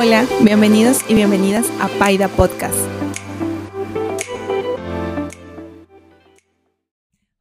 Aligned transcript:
Hola, 0.00 0.28
bienvenidos 0.44 1.00
y 1.10 1.14
bienvenidas 1.14 1.68
a 1.80 1.88
Paida 1.98 2.28
Podcast. 2.28 2.78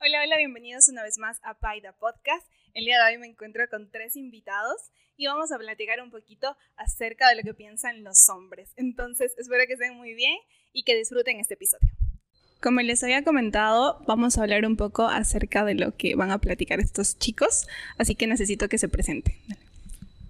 Hola, 0.01 0.23
hola, 0.23 0.37
bienvenidos 0.39 0.89
una 0.89 1.03
vez 1.03 1.19
más 1.19 1.39
a 1.43 1.53
Paida 1.53 1.93
Podcast. 1.93 2.47
El 2.73 2.85
día 2.85 2.97
de 2.97 3.13
hoy 3.13 3.19
me 3.19 3.27
encuentro 3.27 3.63
con 3.69 3.91
tres 3.91 4.15
invitados 4.15 4.89
y 5.17 5.27
vamos 5.27 5.51
a 5.51 5.59
platicar 5.59 6.01
un 6.01 6.09
poquito 6.09 6.57
acerca 6.77 7.29
de 7.29 7.35
lo 7.35 7.43
que 7.43 7.53
piensan 7.53 8.03
los 8.03 8.27
hombres. 8.27 8.71
Entonces, 8.75 9.35
espero 9.37 9.67
que 9.67 9.73
estén 9.73 9.95
muy 9.95 10.15
bien 10.15 10.37
y 10.73 10.81
que 10.81 10.97
disfruten 10.97 11.39
este 11.39 11.53
episodio. 11.53 11.91
Como 12.59 12.81
les 12.81 13.03
había 13.03 13.23
comentado, 13.23 14.03
vamos 14.07 14.35
a 14.39 14.41
hablar 14.41 14.65
un 14.65 14.77
poco 14.77 15.07
acerca 15.07 15.63
de 15.63 15.75
lo 15.75 15.95
que 15.95 16.15
van 16.15 16.31
a 16.31 16.39
platicar 16.39 16.79
estos 16.79 17.19
chicos, 17.19 17.67
así 17.99 18.15
que 18.15 18.25
necesito 18.25 18.67
que 18.67 18.79
se 18.79 18.89
presenten. 18.89 19.35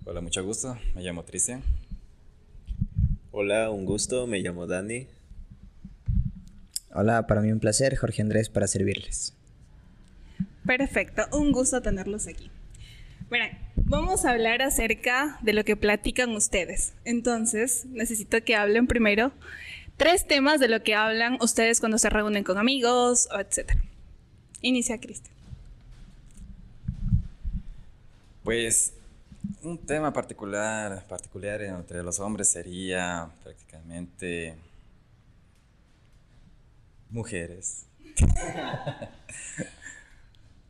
Hola, 0.04 0.20
mucho 0.20 0.44
gusto. 0.44 0.78
Me 0.94 1.04
llamo 1.04 1.24
Cristian. 1.24 1.64
Hola, 3.40 3.70
un 3.70 3.86
gusto. 3.86 4.26
Me 4.26 4.40
llamo 4.40 4.66
Dani. 4.66 5.06
Hola, 6.92 7.28
para 7.28 7.40
mí 7.42 7.52
un 7.52 7.60
placer, 7.60 7.96
Jorge 7.96 8.24
Andrés, 8.24 8.50
para 8.50 8.66
servirles. 8.66 9.36
Perfecto, 10.66 11.22
un 11.32 11.52
gusto 11.52 11.84
tenerlos 11.84 12.26
aquí. 12.26 12.50
Bueno, 13.30 13.46
vamos 13.76 14.26
a 14.26 14.32
hablar 14.32 14.64
acerca 14.64 15.38
de 15.44 15.54
lo 15.54 15.64
que 15.66 15.76
platican 15.76 16.32
ustedes. 16.32 16.94
Entonces, 17.06 17.86
necesito 17.86 18.44
que 18.44 18.56
hablen 18.56 18.88
primero 18.88 19.32
tres 19.98 20.26
temas 20.26 20.60
de 20.60 20.70
lo 20.70 20.82
que 20.82 20.96
hablan 20.96 21.38
ustedes 21.40 21.80
cuando 21.80 22.00
se 22.00 22.10
reúnen 22.10 22.44
con 22.44 22.58
amigos, 22.58 23.30
etc. 23.40 23.74
Inicia 24.62 25.00
Cristian. 25.00 25.36
Pues 28.44 28.94
un 29.64 29.78
tema 29.86 30.14
particular, 30.14 31.06
particular 31.08 31.62
entre 31.62 32.04
los 32.04 32.20
hombres 32.20 32.50
sería 32.50 33.30
prácticamente 33.44 34.56
mujeres. 37.10 37.86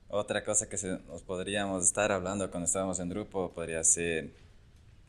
Otra 0.10 0.44
cosa 0.44 0.70
que 0.70 0.78
nos 1.08 1.22
podríamos 1.22 1.84
estar 1.84 2.12
hablando 2.12 2.50
cuando 2.50 2.66
estábamos 2.66 3.00
en 3.00 3.10
grupo 3.10 3.52
podría 3.54 3.84
ser 3.84 4.32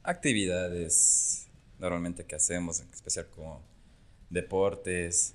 actividades 0.02 1.46
normalmente 1.78 2.24
que 2.24 2.34
hacemos, 2.34 2.80
en 2.80 2.88
especial 2.92 3.26
como 3.34 3.62
deportes 4.28 5.34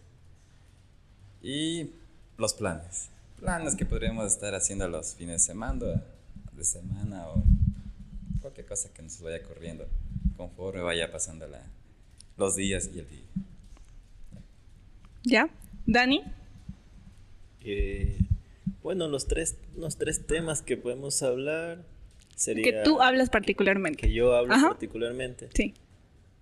y 1.41 1.91
los 2.37 2.53
planes. 2.53 3.09
Planes 3.39 3.75
que 3.75 3.85
podríamos 3.85 4.31
estar 4.31 4.53
haciendo 4.53 4.87
los 4.87 5.15
fines 5.15 5.41
de 5.41 5.47
semana, 5.53 6.03
de 6.51 6.63
semana 6.63 7.27
o 7.29 7.43
cualquier 8.43 8.67
cosa 8.67 8.93
que 8.93 9.01
nos 9.01 9.19
vaya 9.21 9.41
corriendo 9.41 9.87
conforme 10.35 10.81
vaya 10.81 11.09
pasando 11.09 11.47
la, 11.47 11.65
los 12.37 12.55
días 12.55 12.91
y 12.93 12.99
el 12.99 13.09
día. 13.09 13.25
¿Ya? 15.23 15.49
¿Dani? 15.87 16.23
Eh, 17.61 18.19
bueno, 18.81 19.07
los 19.07 19.27
tres, 19.27 19.57
los 19.77 19.97
tres 19.97 20.27
temas 20.27 20.61
que 20.61 20.75
podemos 20.75 21.23
hablar 21.23 21.85
sería... 22.35 22.63
Que 22.63 22.81
tú 22.83 23.01
hablas 23.01 23.29
particularmente. 23.29 24.01
Que 24.07 24.13
yo 24.13 24.35
hablo 24.35 24.53
particularmente. 24.53 25.49
Sí. 25.53 25.73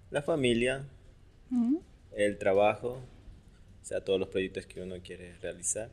La 0.09 0.23
familia, 0.23 0.83
el 2.15 2.39
trabajo, 2.39 2.99
o 3.81 3.85
sea, 3.85 4.03
todos 4.03 4.19
los 4.19 4.29
proyectos 4.29 4.65
que 4.65 4.81
uno 4.81 4.95
quiere 5.03 5.37
realizar. 5.37 5.91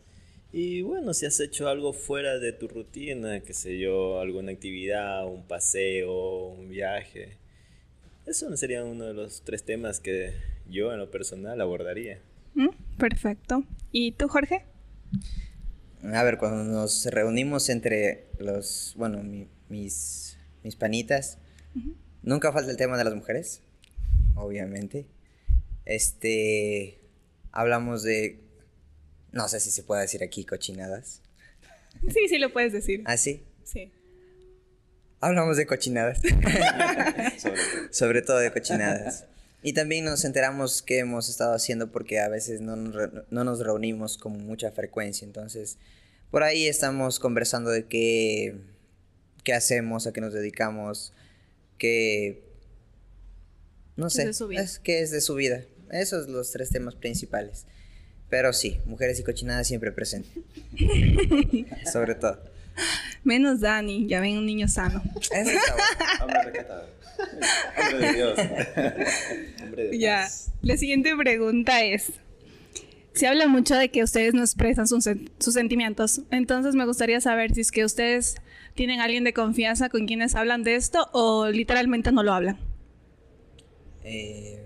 Y 0.53 0.83
bueno, 0.83 1.13
si 1.13 1.27
has 1.27 1.39
hecho 1.41 1.69
algo 1.69 1.93
fuera 1.93 2.39
de 2.39 2.53
tu 2.53 2.69
rutina, 2.69 3.41
qué 3.41 3.53
sé 3.53 3.79
yo, 3.79 4.21
alguna 4.21 4.53
actividad, 4.53 5.27
un 5.27 5.47
paseo, 5.47 6.47
un 6.49 6.71
viaje, 6.71 7.37
eso 8.29 8.55
sería 8.57 8.85
uno 8.85 9.07
de 9.07 9.15
los 9.15 9.43
tres 9.43 9.63
temas 9.63 10.01
que 10.01 10.33
yo 10.69 10.93
en 10.93 10.99
lo 10.99 11.11
personal 11.11 11.61
abordaría. 11.61 12.21
Mm, 12.55 12.69
perfecto. 12.99 13.65
¿Y 13.91 14.13
tú, 14.13 14.29
Jorge? 14.29 14.65
A 16.03 16.23
ver, 16.23 16.39
cuando 16.39 16.65
nos 16.65 17.07
reunimos 17.07 17.69
entre 17.69 18.27
los, 18.39 18.95
bueno, 18.97 19.23
mis, 19.69 20.39
mis 20.63 20.77
panitas, 20.77 21.39
nunca 22.23 22.53
falta 22.53 22.71
el 22.71 22.77
tema 22.77 22.97
de 22.97 23.05
las 23.05 23.15
mujeres, 23.15 23.63
obviamente. 24.35 25.07
Este, 25.87 27.01
hablamos 27.51 28.03
de, 28.03 28.41
no 29.33 29.49
sé 29.49 29.61
si 29.61 29.71
se 29.71 29.83
puede 29.83 30.03
decir 30.03 30.23
aquí 30.23 30.45
cochinadas. 30.45 31.23
Sí, 32.13 32.29
sí 32.29 32.39
lo 32.39 32.53
puedes 32.53 32.73
decir. 32.73 33.03
¿Ah, 33.07 33.17
sí? 33.17 33.43
Sí. 33.65 33.91
Hablamos 35.21 35.57
de 35.57 35.67
cochinadas. 35.67 36.21
Sobre, 37.91 38.23
todo 38.23 38.39
de 38.39 38.53
cochinadas. 38.53 39.25
Y 39.63 39.73
también 39.73 40.05
nos 40.05 40.25
enteramos 40.25 40.81
qué 40.83 40.99
hemos 40.99 41.29
estado 41.29 41.55
haciendo 41.55 41.91
porque 41.91 42.21
a 42.21 42.29
veces 42.29 42.61
no 42.61 42.77
nos, 42.77 43.11
no 43.31 43.43
nos 43.43 43.59
reunimos 43.61 44.17
con 44.17 44.47
mucha 44.47 44.71
frecuencia. 44.71 45.25
Entonces, 45.25 45.79
por 46.31 46.45
ahí 46.45 46.69
estamos 46.69 47.19
conversando 47.19 47.71
de 47.71 47.87
qué, 47.87 48.61
qué 49.43 49.55
hacemos, 49.55 50.07
a 50.07 50.13
qué 50.13 50.21
nos 50.21 50.33
dedicamos, 50.33 51.13
qué... 51.79 52.45
No 53.97 54.11
sé, 54.11 54.31
es 54.53 54.79
qué 54.79 55.01
es 55.01 55.11
de 55.11 55.21
su 55.21 55.35
vida. 55.35 55.65
Esos 55.91 56.27
son 56.27 56.35
los 56.35 56.53
tres 56.53 56.71
temas 56.71 56.95
principales. 56.95 57.67
Pero 58.29 58.53
sí, 58.53 58.81
mujeres 58.85 59.19
y 59.21 59.25
cochinadas 59.25 59.67
siempre 59.67 59.93
presentes. 59.93 60.43
Sobre 61.93 62.15
todo. 62.15 62.39
Menos 63.25 63.61
Dani, 63.61 64.07
ya 64.07 64.21
ven 64.21 64.39
un 64.39 64.47
niño 64.47 64.69
sano. 64.69 65.03
Hombre 66.23 66.67
Hombre 67.77 68.07
de 68.07 68.13
Dios. 68.13 68.39
Hombre 69.63 69.89
de 69.89 69.99
ya. 69.99 70.29
La 70.63 70.77
siguiente 70.77 71.17
pregunta 71.17 71.83
es. 71.83 72.13
Se 73.15 73.27
habla 73.27 73.49
mucho 73.49 73.75
de 73.75 73.91
que 73.91 74.05
ustedes 74.05 74.33
nos 74.33 74.51
expresan 74.51 74.87
sus, 74.87 75.09
sus, 75.39 75.55
sentimientos. 75.55 76.21
Entonces 76.31 76.77
me 76.77 76.87
gustaría 76.87 77.21
saber 77.21 77.53
si 77.53 77.63
es 77.63 77.73
que 77.73 77.85
ustedes 77.85 78.37
tienen 78.75 79.01
alguien 79.01 79.25
de 79.25 79.33
confianza 79.33 79.89
con 79.89 80.07
quienes 80.07 80.37
hablan 80.37 80.63
de 80.63 80.77
esto 80.77 81.09
o 81.13 81.49
literalmente 81.49 82.13
no 82.13 82.23
lo 82.23 82.33
hablan. 82.33 82.59
Eh, 84.05 84.63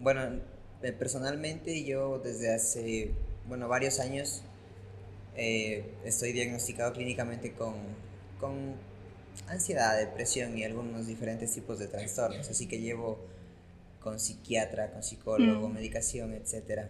bueno, 0.00 0.40
personalmente 0.92 1.84
yo 1.84 2.18
desde 2.18 2.52
hace, 2.52 3.10
bueno, 3.46 3.68
varios 3.68 4.00
años 4.00 4.42
eh, 5.36 5.84
estoy 6.04 6.32
diagnosticado 6.32 6.92
clínicamente 6.92 7.52
con, 7.52 7.74
con 8.38 8.74
ansiedad, 9.48 9.98
depresión 9.98 10.56
y 10.56 10.64
algunos 10.64 11.06
diferentes 11.06 11.52
tipos 11.52 11.78
de 11.78 11.88
trastornos, 11.88 12.48
así 12.48 12.66
que 12.66 12.80
llevo 12.80 13.18
con 14.00 14.20
psiquiatra, 14.20 14.92
con 14.92 15.02
psicólogo, 15.02 15.68
mm. 15.68 15.72
medicación, 15.72 16.34
etc. 16.34 16.88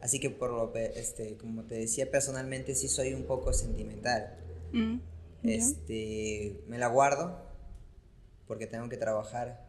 Así 0.00 0.18
que 0.18 0.30
por 0.30 0.50
lo 0.50 0.74
este, 0.74 1.36
como 1.36 1.64
te 1.64 1.74
decía 1.76 2.10
personalmente 2.10 2.74
sí 2.74 2.88
soy 2.88 3.14
un 3.14 3.24
poco 3.24 3.52
sentimental. 3.52 4.34
Mm, 4.72 4.96
este, 5.42 6.60
me 6.66 6.78
la 6.78 6.88
guardo 6.88 7.46
porque 8.46 8.66
tengo 8.66 8.88
que 8.88 8.96
trabajar. 8.96 9.66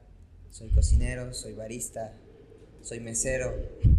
Soy 0.49 0.69
cocinero, 0.69 1.33
soy 1.33 1.53
barista, 1.53 2.13
soy 2.87 3.01
mesero, 3.01 3.53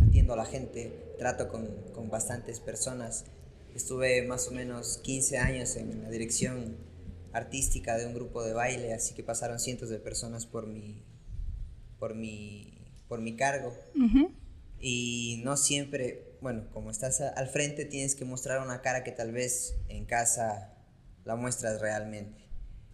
atiendo 0.06 0.32
a 0.32 0.36
la 0.36 0.46
gente, 0.46 1.14
trato 1.18 1.48
con, 1.48 1.66
con, 1.92 2.08
bastantes 2.08 2.58
personas. 2.58 3.26
Estuve 3.74 4.22
más 4.22 4.48
o 4.48 4.52
menos 4.52 4.98
15 5.02 5.36
años 5.36 5.76
en 5.76 6.02
la 6.02 6.08
dirección 6.08 6.78
artística 7.34 7.98
de 7.98 8.06
un 8.06 8.14
grupo 8.14 8.42
de 8.42 8.54
baile, 8.54 8.94
así 8.94 9.14
que 9.14 9.22
pasaron 9.22 9.60
cientos 9.60 9.90
de 9.90 9.98
personas 9.98 10.46
por 10.46 10.66
mi, 10.66 11.04
por 11.98 12.14
mi, 12.14 12.90
por 13.08 13.20
mi 13.20 13.36
cargo. 13.36 13.74
Y 14.80 15.42
no 15.44 15.58
siempre, 15.58 16.38
bueno, 16.40 16.70
como 16.72 16.90
estás 16.90 17.20
al 17.20 17.48
frente 17.48 17.84
tienes 17.84 18.14
que 18.14 18.24
mostrar 18.24 18.62
una 18.62 18.80
cara 18.80 19.04
que 19.04 19.12
tal 19.12 19.32
vez 19.32 19.76
en 19.88 20.06
casa 20.06 20.72
la 21.26 21.36
muestras 21.36 21.82
realmente. 21.82 22.48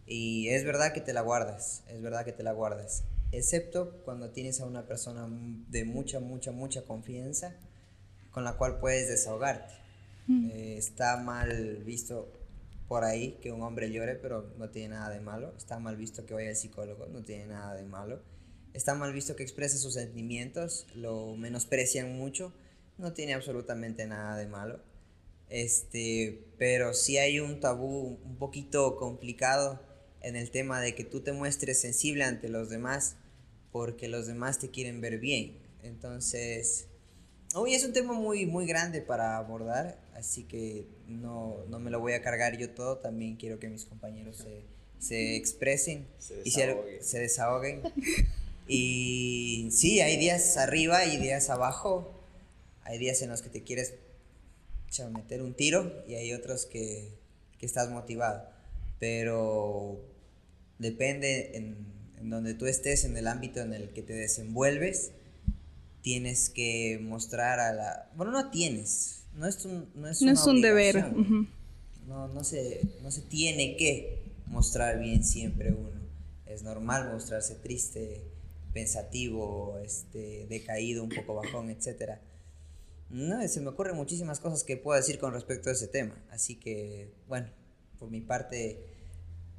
Y 0.06 0.48
es 0.48 0.64
verdad 0.64 0.92
que 0.92 1.00
te 1.00 1.12
la 1.12 1.20
guardas, 1.20 1.84
es 1.86 2.02
verdad 2.02 2.24
que 2.24 2.32
te 2.32 2.42
la 2.42 2.52
guardas 2.52 3.04
excepto 3.36 4.02
cuando 4.04 4.30
tienes 4.30 4.60
a 4.60 4.66
una 4.66 4.86
persona 4.86 5.28
de 5.68 5.84
mucha, 5.84 6.20
mucha, 6.20 6.52
mucha 6.52 6.82
confianza 6.82 7.54
con 8.30 8.44
la 8.44 8.56
cual 8.56 8.78
puedes 8.80 9.08
desahogarte. 9.08 9.72
Mm. 10.26 10.50
Eh, 10.50 10.76
está 10.78 11.16
mal 11.18 11.82
visto 11.84 12.32
por 12.88 13.04
ahí 13.04 13.38
que 13.42 13.52
un 13.52 13.62
hombre 13.62 13.90
llore, 13.90 14.16
pero 14.16 14.52
no 14.58 14.70
tiene 14.70 14.90
nada 14.90 15.10
de 15.10 15.20
malo. 15.20 15.54
Está 15.56 15.78
mal 15.78 15.96
visto 15.96 16.26
que 16.26 16.34
vaya 16.34 16.50
al 16.50 16.56
psicólogo, 16.56 17.06
no 17.06 17.22
tiene 17.22 17.46
nada 17.46 17.74
de 17.74 17.84
malo. 17.84 18.20
Está 18.72 18.94
mal 18.94 19.12
visto 19.12 19.36
que 19.36 19.44
exprese 19.44 19.78
sus 19.78 19.94
sentimientos, 19.94 20.86
lo 20.94 21.36
menosprecian 21.36 22.16
mucho, 22.16 22.52
no 22.98 23.12
tiene 23.12 23.34
absolutamente 23.34 24.06
nada 24.06 24.36
de 24.36 24.46
malo. 24.46 24.80
Este, 25.48 26.44
pero 26.58 26.92
sí 26.94 27.18
hay 27.18 27.38
un 27.38 27.60
tabú 27.60 28.18
un 28.24 28.36
poquito 28.36 28.96
complicado 28.96 29.80
en 30.20 30.36
el 30.36 30.50
tema 30.50 30.80
de 30.80 30.94
que 30.94 31.04
tú 31.04 31.20
te 31.20 31.32
muestres 31.32 31.80
sensible 31.80 32.24
ante 32.24 32.48
los 32.48 32.68
demás 32.68 33.16
porque 33.74 34.06
los 34.06 34.28
demás 34.28 34.60
te 34.60 34.70
quieren 34.70 35.00
ver 35.00 35.18
bien. 35.18 35.58
Entonces, 35.82 36.86
hoy 37.54 37.74
es 37.74 37.84
un 37.84 37.92
tema 37.92 38.12
muy, 38.12 38.46
muy 38.46 38.66
grande 38.66 39.00
para 39.00 39.36
abordar, 39.36 39.98
así 40.14 40.44
que 40.44 40.86
no, 41.08 41.56
no 41.68 41.80
me 41.80 41.90
lo 41.90 41.98
voy 41.98 42.12
a 42.12 42.22
cargar 42.22 42.56
yo 42.56 42.70
todo, 42.70 42.98
también 42.98 43.34
quiero 43.34 43.58
que 43.58 43.68
mis 43.68 43.84
compañeros 43.84 44.36
se, 44.36 44.62
se 45.00 45.34
expresen 45.34 46.06
se 46.18 46.40
y 46.44 46.52
se, 46.52 47.02
se 47.02 47.18
desahoguen. 47.18 47.82
Y 48.68 49.70
sí, 49.72 50.00
hay 50.00 50.18
días 50.18 50.56
arriba 50.56 51.04
y 51.04 51.18
días 51.18 51.50
abajo. 51.50 52.24
Hay 52.84 52.98
días 52.98 53.20
en 53.22 53.28
los 53.28 53.42
que 53.42 53.50
te 53.50 53.64
quieres 53.64 53.94
meter 55.12 55.42
un 55.42 55.52
tiro 55.52 56.04
y 56.06 56.14
hay 56.14 56.32
otros 56.32 56.64
que, 56.64 57.10
que 57.58 57.66
estás 57.66 57.90
motivado. 57.90 58.48
Pero 59.00 60.00
depende 60.78 61.56
en, 61.56 61.93
en, 62.24 62.30
donde 62.30 62.54
tú 62.54 62.66
estés, 62.66 63.04
en 63.04 63.16
el 63.16 63.26
ámbito 63.26 63.60
en 63.60 63.74
el 63.74 63.90
que 63.90 64.02
te 64.02 64.14
desenvuelves, 64.14 65.12
tienes 66.02 66.50
que 66.50 66.98
mostrar 67.00 67.60
a 67.60 67.72
la... 67.72 68.10
Bueno, 68.16 68.32
no 68.32 68.50
tienes, 68.50 69.24
no 69.36 69.46
es 69.46 69.64
un, 69.64 69.88
no 69.94 70.08
es 70.08 70.22
no 70.22 70.30
es 70.30 70.46
un 70.46 70.60
deber. 70.60 71.12
no, 72.06 72.28
no, 72.28 72.44
se, 72.44 72.80
no 73.02 73.10
se 73.10 73.22
tiene 73.22 73.76
que 73.76 74.22
mostrar 74.46 74.98
bien 74.98 75.24
siempre 75.24 75.72
uno. 75.72 76.02
Es 76.46 76.62
normal 76.62 77.10
mostrarse 77.12 77.54
triste, 77.56 78.22
pensativo, 78.72 79.78
este, 79.84 80.46
decaído, 80.48 81.02
un 81.02 81.10
poco 81.10 81.34
bajón, 81.34 81.70
etc. 81.70 82.18
No, 83.10 83.46
se 83.46 83.60
me 83.60 83.68
ocurren 83.68 83.96
muchísimas 83.96 84.40
cosas 84.40 84.64
que 84.64 84.76
puedo 84.76 84.96
decir 84.96 85.18
con 85.18 85.32
respecto 85.32 85.70
a 85.70 85.72
ese 85.72 85.88
tema. 85.88 86.14
Así 86.30 86.56
que, 86.56 87.12
bueno, 87.28 87.48
por 87.98 88.10
mi 88.10 88.20
parte, 88.20 88.93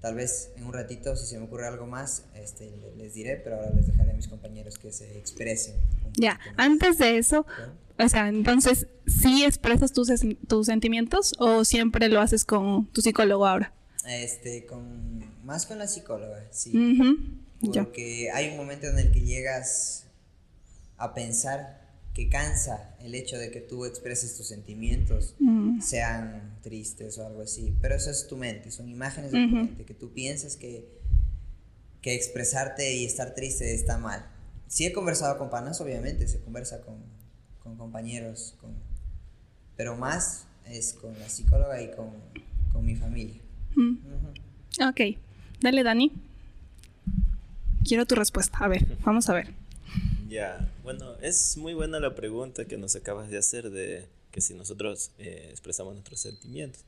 tal 0.02 0.16
vez 0.16 0.52
en 0.56 0.66
un 0.66 0.74
ratito, 0.74 1.16
si 1.16 1.26
se 1.26 1.38
me 1.38 1.46
ocurre 1.46 1.68
algo 1.68 1.88
más, 1.88 2.26
este, 2.36 2.72
les 2.98 3.14
diré, 3.14 3.38
pero 3.38 3.58
ahora 3.58 3.72
les 3.72 3.88
dejaré 3.88 4.12
a 4.12 4.14
mis 4.14 4.28
compañeros 4.28 4.78
que 4.78 4.92
se 4.92 5.18
expresen. 5.18 5.76
Ya, 6.18 6.40
antes 6.58 6.98
de 6.98 7.18
eso, 7.18 7.46
o 7.98 8.10
sea, 8.10 8.28
entonces, 8.28 8.88
¿sí 9.08 9.46
expresas 9.46 9.94
tus, 9.94 10.10
tus 10.48 10.66
sentimientos 10.66 11.34
o 11.40 11.66
siempre 11.66 12.10
lo 12.10 12.22
haces 12.22 12.46
con 12.46 12.88
tu 12.88 13.02
psicólogo 13.02 13.48
ahora? 13.48 13.74
Este, 14.08 14.66
con, 14.66 15.44
más 15.44 15.66
con 15.66 15.80
la 15.80 15.88
psicóloga, 15.88 16.44
sí. 16.52 17.42
Porque 17.74 18.30
hay 18.32 18.50
un 18.50 18.58
momento 18.58 18.88
en 18.88 19.00
el 19.00 19.12
que 19.12 19.22
llegas 19.22 20.06
a 20.98 21.14
pensar 21.14 21.85
que 22.16 22.30
cansa 22.30 22.96
el 23.02 23.14
hecho 23.14 23.38
de 23.38 23.52
que 23.52 23.60
tú 23.60 23.84
expreses 23.84 24.38
tus 24.38 24.48
sentimientos, 24.48 25.36
mm. 25.38 25.82
sean 25.82 26.58
tristes 26.62 27.18
o 27.18 27.28
algo 27.28 27.42
así. 27.42 27.76
Pero 27.82 27.96
eso 27.96 28.10
es 28.10 28.26
tu 28.28 28.38
mente, 28.38 28.72
son 28.72 28.88
imágenes 28.88 29.34
de 29.34 29.46
tu 29.46 29.54
mente, 29.54 29.84
que 29.84 29.94
tú 29.94 30.14
piensas 30.14 30.56
que, 30.56 30.88
que 32.02 32.16
expresarte 32.16 32.96
y 32.96 33.06
estar 33.06 33.36
triste 33.36 33.76
está 33.76 33.98
mal. 33.98 34.26
Sí 34.68 34.86
he 34.86 34.94
conversado 34.94 35.38
con 35.38 35.50
panas, 35.50 35.82
obviamente, 35.82 36.26
se 36.30 36.40
conversa 36.40 36.82
con, 36.82 36.96
con 37.62 37.76
compañeros, 37.76 38.56
con, 38.62 38.72
pero 39.76 39.98
más 39.98 40.48
es 40.66 40.94
con 40.94 41.20
la 41.20 41.28
psicóloga 41.28 41.82
y 41.82 41.92
con, 41.92 42.12
con 42.72 42.86
mi 42.86 42.96
familia. 42.96 43.42
Ok, 44.88 45.18
dale 45.60 45.84
Dani. 45.84 46.14
Quiero 47.84 48.06
tu 48.06 48.16
respuesta. 48.16 48.58
A 48.60 48.70
ver, 48.70 48.98
vamos 49.04 49.30
a 49.30 49.34
ver. 49.34 49.65
Ya, 50.36 50.70
bueno, 50.84 51.16
es 51.22 51.56
muy 51.56 51.74
buena 51.74 51.98
la 52.02 52.14
pregunta 52.14 52.66
que 52.66 52.76
nos 52.76 52.94
acabas 52.98 53.30
de 53.30 53.38
hacer 53.38 53.70
de 53.70 54.06
que 54.32 54.42
si 54.42 54.54
nosotros 54.54 55.12
eh, 55.18 55.48
expresamos 55.50 55.94
nuestros 55.94 56.20
sentimientos. 56.20 56.84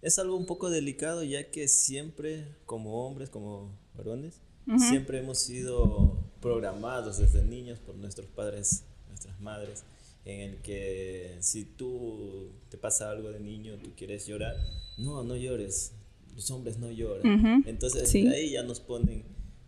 Es 0.00 0.18
algo 0.18 0.34
un 0.38 0.46
poco 0.46 0.70
delicado 0.70 1.22
ya 1.22 1.50
que 1.50 1.68
siempre 1.68 2.46
como 2.64 3.06
hombres, 3.06 3.28
como 3.28 3.70
varones, 3.94 4.40
siempre 4.88 5.18
hemos 5.18 5.38
sido 5.38 6.16
programados 6.40 7.18
desde 7.18 7.42
niños 7.42 7.78
por 7.78 7.94
nuestros 7.94 8.26
padres, 8.26 8.84
nuestras 9.08 9.38
madres, 9.38 9.84
en 10.24 10.40
el 10.40 10.56
que 10.62 11.36
si 11.40 11.66
tú 11.66 12.52
te 12.70 12.78
pasa 12.78 13.10
algo 13.10 13.30
de 13.30 13.40
niño, 13.40 13.76
tú 13.84 13.90
quieres 13.98 14.26
llorar, 14.26 14.56
no, 14.96 15.22
no 15.24 15.36
llores, 15.36 15.92
los 16.34 16.50
hombres 16.50 16.78
no 16.78 16.90
lloran. 16.90 17.64
Entonces 17.66 18.14
ahí 18.14 18.52
ya 18.52 18.62
nos 18.62 18.80
ponen 18.80 19.24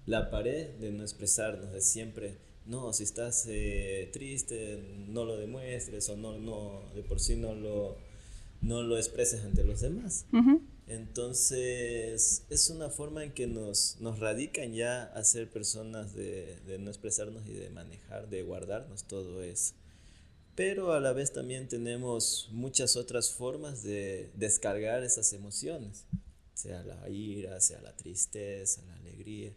la 0.07 0.31
pared 0.31 0.71
de 0.81 0.91
no 0.91 1.03
expresarnos, 1.03 1.71
de 1.71 1.83
siempre, 1.83 2.39
no, 2.71 2.93
si 2.93 3.05
estás 3.05 3.47
eh, 3.49 4.09
triste, 4.13 4.83
no 5.09 5.25
lo 5.25 5.37
demuestres 5.37 6.09
o 6.09 6.17
no, 6.17 6.39
no, 6.39 6.83
de 6.95 7.03
por 7.03 7.21
sí 7.21 7.37
no 7.37 7.55
lo, 7.55 7.97
no 8.63 8.83
lo 8.83 8.97
expreses 8.97 9.45
ante 9.45 9.65
los 9.65 9.81
demás. 9.81 10.27
Entonces, 10.87 12.45
es 12.49 12.71
una 12.71 12.89
forma 12.89 13.23
en 13.23 13.33
que 13.33 13.47
nos, 13.47 13.99
nos 14.01 14.19
radican 14.19 14.73
ya 14.73 15.05
a 15.05 15.23
ser 15.25 15.51
personas 15.51 16.15
de, 16.15 16.59
de, 16.67 16.79
no 16.79 16.91
expresarnos 16.91 17.47
y 17.47 17.53
de 17.53 17.71
manejar, 17.71 18.29
de 18.29 18.43
guardarnos 18.43 19.05
todo 19.05 19.43
eso. 19.43 19.75
Pero 20.55 20.93
a 20.93 21.01
la 21.01 21.13
vez 21.13 21.33
también 21.33 21.69
tenemos 21.69 22.49
muchas 22.53 22.97
otras 22.97 23.31
formas 23.31 23.83
de 23.83 24.31
descargar 24.35 25.05
esas 25.05 25.33
emociones 25.33 26.07
sea 26.61 26.83
la 26.83 27.09
ira, 27.09 27.59
sea 27.61 27.81
la 27.81 27.97
tristeza, 27.97 28.83
la 28.87 28.95
alegría. 28.97 29.53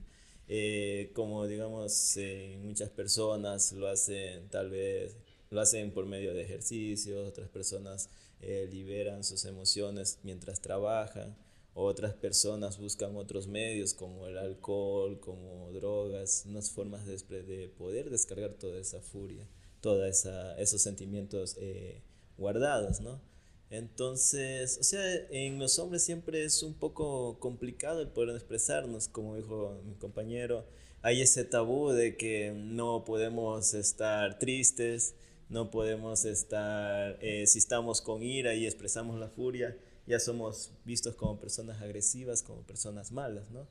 Eh, 0.47 1.11
como 1.13 1.47
digamos, 1.47 2.17
muchas 2.61 2.89
personas 2.89 3.71
lo 3.73 3.87
hacen 3.87 4.49
tal 4.49 4.69
vez, 4.69 5.15
lo 5.49 5.61
hacen 5.61 5.91
por 5.91 6.05
medio 6.05 6.33
de 6.33 6.41
ejercicios, 6.41 7.27
otras 7.27 7.49
personas 7.49 8.09
eh, 8.41 8.67
liberan 8.69 9.23
sus 9.23 9.45
emociones 9.45 10.19
mientras 10.23 10.59
trabajan, 10.61 11.35
otras 11.73 12.13
personas 12.13 12.77
buscan 12.77 13.15
otros 13.15 13.47
medios 13.47 13.93
como 13.93 14.27
el 14.27 14.37
alcohol, 14.37 15.19
como 15.19 15.71
drogas, 15.71 16.43
unas 16.47 16.69
formas 16.69 17.05
de, 17.05 17.43
de 17.43 17.69
poder 17.69 18.09
descargar 18.09 18.53
toda 18.53 18.79
esa 18.79 19.01
furia, 19.01 19.47
todos 19.81 20.25
esos 20.57 20.81
sentimientos 20.81 21.55
eh, 21.59 22.01
guardados, 22.37 22.99
¿no? 23.01 23.21
Entonces, 23.73 24.77
o 24.79 24.83
sea, 24.83 25.03
en 25.31 25.57
los 25.57 25.79
hombres 25.79 26.03
siempre 26.03 26.43
es 26.45 26.61
un 26.61 26.75
poco 26.75 27.39
complicado 27.39 28.01
el 28.01 28.07
poder 28.07 28.35
expresarnos, 28.35 29.07
como 29.07 29.35
dijo 29.35 29.81
mi 29.87 29.95
compañero. 29.95 30.63
Hay 31.01 31.23
ese 31.23 31.43
tabú 31.43 31.89
de 31.89 32.15
que 32.15 32.51
no 32.55 33.03
podemos 33.03 33.73
estar 33.73 34.37
tristes, 34.37 35.15
no 35.49 35.71
podemos 35.71 36.23
estar, 36.23 37.17
eh, 37.19 37.47
si 37.47 37.57
estamos 37.57 38.01
con 38.01 38.21
ira 38.21 38.53
y 38.53 38.67
expresamos 38.67 39.19
la 39.19 39.27
furia, 39.27 39.75
ya 40.05 40.19
somos 40.19 40.69
vistos 40.85 41.15
como 41.15 41.39
personas 41.39 41.81
agresivas, 41.81 42.43
como 42.43 42.61
personas 42.61 43.11
malas, 43.11 43.49
¿no? 43.49 43.67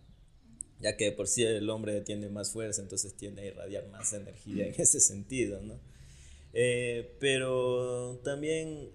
Ya 0.81 0.96
que 0.96 1.12
por 1.12 1.28
sí 1.28 1.44
el 1.44 1.70
hombre 1.70 2.00
tiene 2.00 2.28
más 2.28 2.50
fuerza, 2.50 2.82
entonces 2.82 3.14
tiende 3.14 3.43
a 3.43 3.46
irradiar 3.46 3.87
más 3.87 4.12
energía 4.14 4.66
en 4.66 4.75
ese 4.76 4.98
sentido, 4.98 5.62
¿no? 5.62 5.78
Eh, 6.55 7.16
pero 7.20 8.20
también 8.25 8.90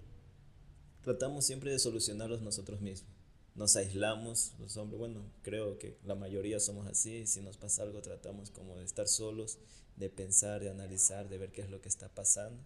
tratamos 1.08 1.46
siempre 1.46 1.72
de 1.72 1.78
solucionarlos 1.78 2.42
nosotros 2.42 2.82
mismos. 2.82 3.10
Nos 3.54 3.76
aislamos, 3.76 4.52
los 4.58 4.76
hombres, 4.76 4.98
bueno, 4.98 5.22
creo 5.40 5.78
que 5.78 5.96
la 6.04 6.14
mayoría 6.14 6.60
somos 6.60 6.86
así, 6.86 7.26
si 7.26 7.40
nos 7.40 7.56
pasa 7.56 7.82
algo 7.82 8.02
tratamos 8.02 8.50
como 8.50 8.76
de 8.76 8.84
estar 8.84 9.08
solos, 9.08 9.58
de 9.96 10.10
pensar, 10.10 10.60
de 10.60 10.68
analizar, 10.68 11.30
de 11.30 11.38
ver 11.38 11.50
qué 11.50 11.62
es 11.62 11.70
lo 11.70 11.80
que 11.80 11.88
está 11.88 12.10
pasando, 12.10 12.62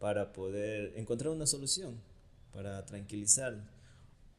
para 0.00 0.32
poder 0.32 0.94
encontrar 0.96 1.32
una 1.32 1.46
solución, 1.46 2.00
para 2.52 2.84
tranquilizarnos. 2.84 3.64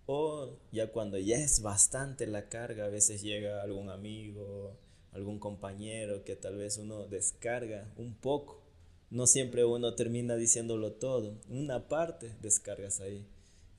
O 0.06 0.60
ya 0.74 0.92
cuando 0.92 1.18
ya 1.18 1.38
es 1.38 1.62
bastante 1.62 2.28
la 2.28 2.50
carga, 2.50 2.84
a 2.84 2.90
veces 2.90 3.22
llega 3.22 3.64
algún 3.64 3.90
amigo, 3.90 4.78
algún 5.14 5.40
compañero 5.40 6.26
que 6.26 6.36
tal 6.36 6.58
vez 6.58 6.78
uno 6.78 7.08
descarga 7.08 7.94
un 7.96 8.14
poco. 8.14 8.62
No 9.10 9.26
siempre 9.26 9.64
uno 9.64 9.96
termina 9.96 10.36
diciéndolo 10.36 10.92
todo, 10.92 11.40
una 11.48 11.88
parte 11.88 12.36
descargas 12.42 13.00
ahí. 13.00 13.26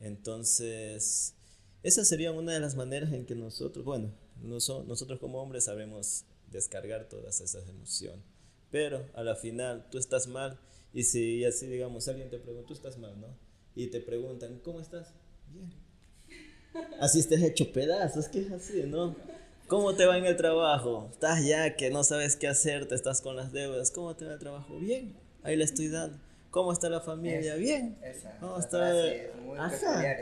Entonces, 0.00 1.34
esa 1.82 2.04
sería 2.04 2.32
una 2.32 2.52
de 2.52 2.60
las 2.60 2.76
maneras 2.76 3.12
en 3.12 3.26
que 3.26 3.34
nosotros, 3.34 3.84
bueno, 3.84 4.12
nosotros 4.42 5.18
como 5.18 5.42
hombres 5.42 5.64
sabemos 5.64 6.24
descargar 6.50 7.08
todas 7.08 7.40
esas 7.40 7.68
emociones. 7.68 8.24
Pero 8.70 9.06
a 9.14 9.22
la 9.22 9.34
final 9.34 9.88
tú 9.90 9.98
estás 9.98 10.26
mal 10.26 10.58
y 10.92 11.04
si 11.04 11.44
así 11.44 11.66
digamos 11.66 12.08
alguien 12.08 12.30
te 12.30 12.38
pregunta, 12.38 12.66
tú 12.66 12.74
estás 12.74 12.98
mal, 12.98 13.18
¿no? 13.20 13.28
Y 13.74 13.88
te 13.88 14.00
preguntan, 14.00 14.60
¿cómo 14.62 14.80
estás? 14.80 15.14
Bien. 15.52 15.72
Así 17.00 17.20
estés 17.20 17.42
hecho 17.42 17.72
pedazos, 17.72 18.28
que 18.28 18.40
es 18.40 18.50
así, 18.50 18.82
¿no? 18.82 19.16
¿Cómo 19.68 19.94
te 19.94 20.04
va 20.04 20.18
en 20.18 20.26
el 20.26 20.36
trabajo? 20.36 21.08
Estás 21.12 21.44
ya 21.44 21.76
que 21.76 21.90
no 21.90 22.04
sabes 22.04 22.36
qué 22.36 22.48
hacer, 22.48 22.86
te 22.86 22.94
estás 22.94 23.20
con 23.20 23.36
las 23.36 23.52
deudas. 23.52 23.90
¿Cómo 23.90 24.14
te 24.16 24.26
va 24.26 24.34
el 24.34 24.38
trabajo? 24.38 24.78
Bien, 24.78 25.16
ahí 25.42 25.56
le 25.56 25.64
estoy 25.64 25.88
dando. 25.88 26.18
¿Cómo 26.50 26.72
está 26.72 26.88
la 26.88 27.00
familia? 27.00 27.56
Bien. 27.56 27.96
¿Cómo 28.40 28.58
está? 28.58 28.94
Muy 29.44 29.58
Ajá. 29.58 30.16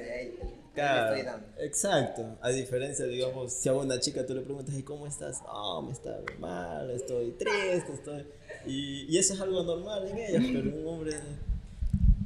exacto. 1.59 2.37
A 2.41 2.51
diferencia, 2.51 3.07
digamos, 3.07 3.53
si 3.53 3.69
a 3.69 3.75
una 3.75 4.01
chica 4.01 4.27
tú 4.27 4.35
le 4.35 4.43
preguntas, 4.43 4.77
¿y 4.77 4.83
cómo 4.83 5.07
estás? 5.07 5.43
No, 5.43 5.83
me 5.83 5.93
está 5.93 6.19
mal, 6.39 6.91
estoy 6.91 7.31
triste, 7.33 7.93
estoy... 7.93 8.27
Y, 8.67 9.07
y 9.09 9.19
eso 9.19 9.35
es 9.35 9.41
algo 9.41 9.63
normal 9.63 10.09
en 10.09 10.19
ella, 10.19 10.41
pero 10.53 10.77
un 10.77 10.87
hombre, 10.87 11.13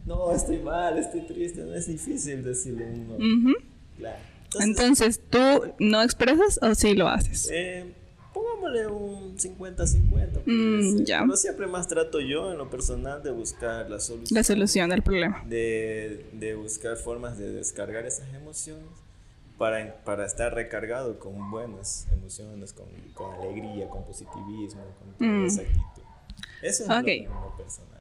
no, 0.07 0.33
estoy 0.35 0.59
mal, 0.59 0.99
estoy 0.99 1.21
triste, 1.27 1.63
no 1.63 1.75
es 1.75 1.87
difícil 1.87 2.43
decirlo 2.43 2.85
uno. 2.87 3.55
Claro. 3.99 4.19
Entonces, 4.59 5.21
¿tú 5.31 5.39
no 5.79 6.03
expresas 6.03 6.59
o 6.63 6.75
sí 6.75 6.95
lo 6.95 7.07
haces? 7.07 7.49
Eh, 7.53 7.85
pongámosle 8.61 8.87
un 8.89 9.37
50-50. 9.39 10.43
Mm, 10.47 11.05
ya. 11.05 11.21
Pero 11.23 11.37
siempre 11.37 11.67
más 11.67 11.89
trato 11.89 12.21
yo 12.21 12.53
en 12.53 12.59
lo 12.59 12.71
personal 12.71 13.23
de 13.23 13.31
buscar 13.31 13.91
la 13.91 13.99
solución. 14.01 14.37
La 14.37 14.45
solución 14.45 14.91
del 14.91 15.03
problema. 15.03 15.43
De, 15.47 16.27
de 16.33 16.55
buscar 16.55 16.97
formas 16.97 17.39
de 17.39 17.53
descargar 17.53 18.07
esas 18.07 18.33
emociones 18.35 18.85
para, 19.59 19.95
para 20.05 20.27
estar 20.27 20.55
recargado 20.55 21.19
con 21.19 21.51
buenas 21.51 22.07
emociones, 22.13 22.73
con, 22.73 22.87
con 23.15 23.33
alegría, 23.35 23.89
con 23.89 24.05
positivismo, 24.05 24.83
con 24.99 25.13
toda 25.19 25.31
Mm. 25.31 25.47
esa 25.47 25.63
actitud. 25.63 26.03
Eso 26.63 26.83
es 26.85 26.89
lo 26.89 26.99
Ok. 26.99 27.05
que- 27.05 27.29
lo 27.29 27.57
personal. 27.57 28.01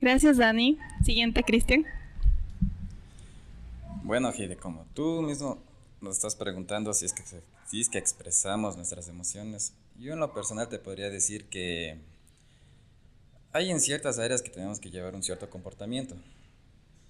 Gracias, 0.00 0.36
Dani. 0.38 0.78
Siguiente, 1.04 1.42
Cristian. 1.44 1.86
Bueno, 4.04 4.32
Gide, 4.32 4.56
como 4.56 4.84
tú 4.94 5.22
mismo 5.22 5.58
nos 6.00 6.16
estás 6.16 6.34
preguntando 6.34 6.92
si 6.92 7.04
es, 7.06 7.12
que, 7.12 7.22
si 7.66 7.80
es 7.80 7.88
que 7.88 7.98
expresamos 7.98 8.76
nuestras 8.76 9.08
emociones, 9.08 9.72
yo 10.02 10.14
en 10.14 10.18
lo 10.18 10.34
personal 10.34 10.68
te 10.68 10.80
podría 10.80 11.10
decir 11.10 11.48
que 11.48 11.96
hay 13.52 13.70
en 13.70 13.80
ciertas 13.80 14.18
áreas 14.18 14.42
que 14.42 14.50
tenemos 14.50 14.80
que 14.80 14.90
llevar 14.90 15.14
un 15.14 15.22
cierto 15.22 15.48
comportamiento, 15.48 16.16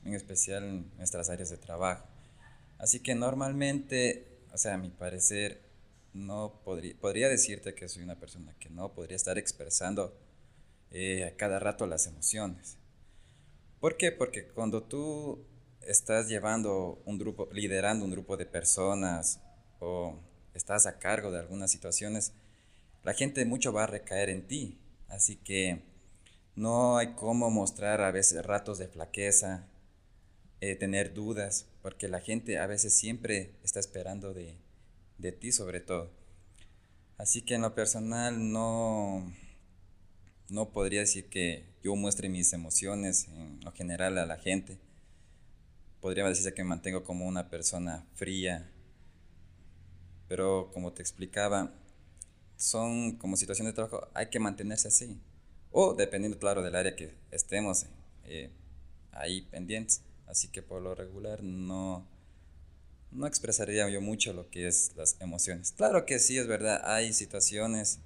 en 0.05 0.13
especial 0.13 0.63
en 0.65 0.93
nuestras 0.99 1.31
áreas 1.31 1.49
de 1.49 1.57
trabajo. 1.57 2.05
Así 2.79 3.01
que 3.01 3.15
normalmente, 3.15 4.27
o 4.53 4.59
sea, 4.59 4.75
a 4.75 4.79
mi 4.79 4.91
parecer, 4.91 5.63
no 6.13 6.61
podría, 6.65 6.95
podría 7.01 7.29
decirte 7.31 7.75
que 7.75 7.89
soy 7.89 8.03
una 8.03 8.17
persona 8.17 8.55
que 8.61 8.69
no 8.69 8.93
podría 8.93 9.17
estar 9.17 9.39
expresando 9.39 10.15
eh, 10.91 11.25
a 11.25 11.37
cada 11.37 11.59
rato 11.59 11.87
las 11.87 12.07
emociones. 12.07 12.77
¿Por 13.81 13.97
qué? 13.97 14.13
Porque 14.13 14.49
cuando 14.49 14.83
tú 14.83 15.43
estás 15.81 16.29
llevando 16.29 17.01
un 17.07 17.17
grupo, 17.17 17.49
liderando 17.53 18.05
un 18.05 18.11
grupo 18.11 18.37
de 18.37 18.45
personas 18.45 19.41
o 19.81 20.19
estás 20.53 20.85
a 20.85 20.99
cargo 20.99 21.31
de 21.31 21.39
algunas 21.39 21.71
situaciones, 21.71 22.35
la 23.05 23.15
gente 23.15 23.45
mucho 23.45 23.73
va 23.73 23.85
a 23.85 23.89
recaer 23.89 24.31
en 24.31 24.47
ti. 24.47 24.79
Así 25.09 25.37
que 25.37 25.83
no 26.55 26.97
hay 26.97 27.15
cómo 27.15 27.51
mostrar 27.51 28.01
a 28.01 28.11
veces 28.11 28.45
ratos 28.45 28.79
de 28.79 28.89
flaqueza, 28.89 29.69
eh, 30.61 30.77
tener 30.77 31.13
dudas, 31.15 31.67
porque 31.83 32.09
la 32.09 32.21
gente 32.21 32.59
a 32.59 32.67
veces 32.67 32.95
siempre 32.95 33.55
está 33.63 33.81
esperando 33.81 34.33
de, 34.33 34.57
de 35.19 35.33
ti 35.33 35.53
sobre 35.53 35.81
todo. 35.81 36.11
Así 37.19 37.43
que 37.43 37.55
en 37.55 37.63
lo 37.63 37.75
personal 37.75 38.53
no, 38.53 39.33
no 40.49 40.71
podría 40.71 41.01
decir 41.01 41.29
que 41.29 41.65
yo 41.83 41.95
muestre 41.97 42.29
mis 42.29 42.53
emociones 42.53 43.29
en 43.29 43.61
lo 43.65 43.73
general 43.73 44.19
a 44.19 44.27
la 44.27 44.39
gente. 44.39 44.79
Podría 46.01 46.25
decirse 46.25 46.55
que 46.55 46.63
me 46.63 46.71
mantengo 46.71 47.05
como 47.05 47.27
una 47.27 47.49
persona 47.49 48.07
fría, 48.15 48.71
pero 50.29 50.71
como 50.73 50.93
te 50.93 51.03
explicaba, 51.03 51.73
son 52.63 53.17
como 53.17 53.37
situaciones 53.37 53.73
de 53.73 53.75
trabajo, 53.75 54.09
hay 54.15 54.27
que 54.31 54.39
mantenerse 54.39 54.87
así. 54.87 55.21
O 55.73 55.95
dependiendo, 55.95 56.39
claro, 56.39 56.63
del 56.63 56.77
área 56.77 56.95
que 56.95 57.13
estemos 57.33 57.87
eh, 58.25 58.51
ahí 59.11 59.43
pendientes. 59.51 60.03
Así 60.29 60.49
que 60.49 60.63
por 60.63 60.81
lo 60.81 60.95
regular 60.95 61.43
no, 61.43 62.07
no 63.11 63.27
expresaría 63.27 63.89
yo 63.89 64.01
mucho 64.01 64.33
lo 64.33 64.49
que 64.49 64.69
es 64.69 64.93
las 64.97 65.17
emociones. 65.21 65.73
Claro 65.73 66.07
que 66.07 66.21
sí, 66.21 66.39
es 66.39 66.47
verdad, 66.47 66.81
hay 66.85 67.13
situaciones 67.13 67.99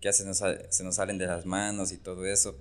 que 0.00 0.10
se 0.14 0.24
nos, 0.24 0.38
se 0.38 0.84
nos 0.84 0.94
salen 0.94 1.18
de 1.18 1.26
las 1.26 1.44
manos 1.44 1.92
y 1.92 1.98
todo 1.98 2.24
eso. 2.24 2.56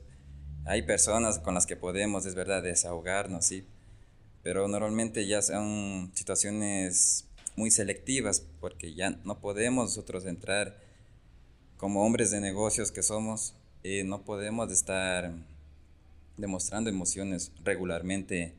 Hay 0.65 0.81
personas 0.81 1.39
con 1.39 1.53
las 1.53 1.65
que 1.65 1.77
podemos, 1.77 2.25
es 2.25 2.35
verdad, 2.35 2.61
desahogarnos, 2.61 3.45
sí. 3.45 3.65
Pero 4.43 4.67
normalmente 4.67 5.25
ya 5.25 5.41
son 5.41 6.11
situaciones 6.13 7.25
muy 7.55 7.71
selectivas 7.71 8.43
porque 8.59 8.93
ya 8.93 9.11
no 9.23 9.39
podemos 9.39 9.85
nosotros 9.85 10.25
entrar 10.25 10.90
como 11.81 12.05
hombres 12.05 12.29
de 12.29 12.39
negocios 12.39 12.91
que 12.91 13.01
somos, 13.01 13.55
eh, 13.83 14.03
no 14.03 14.21
podemos 14.21 14.71
estar 14.71 15.33
demostrando 16.37 16.91
emociones 16.91 17.51
regularmente, 17.63 18.53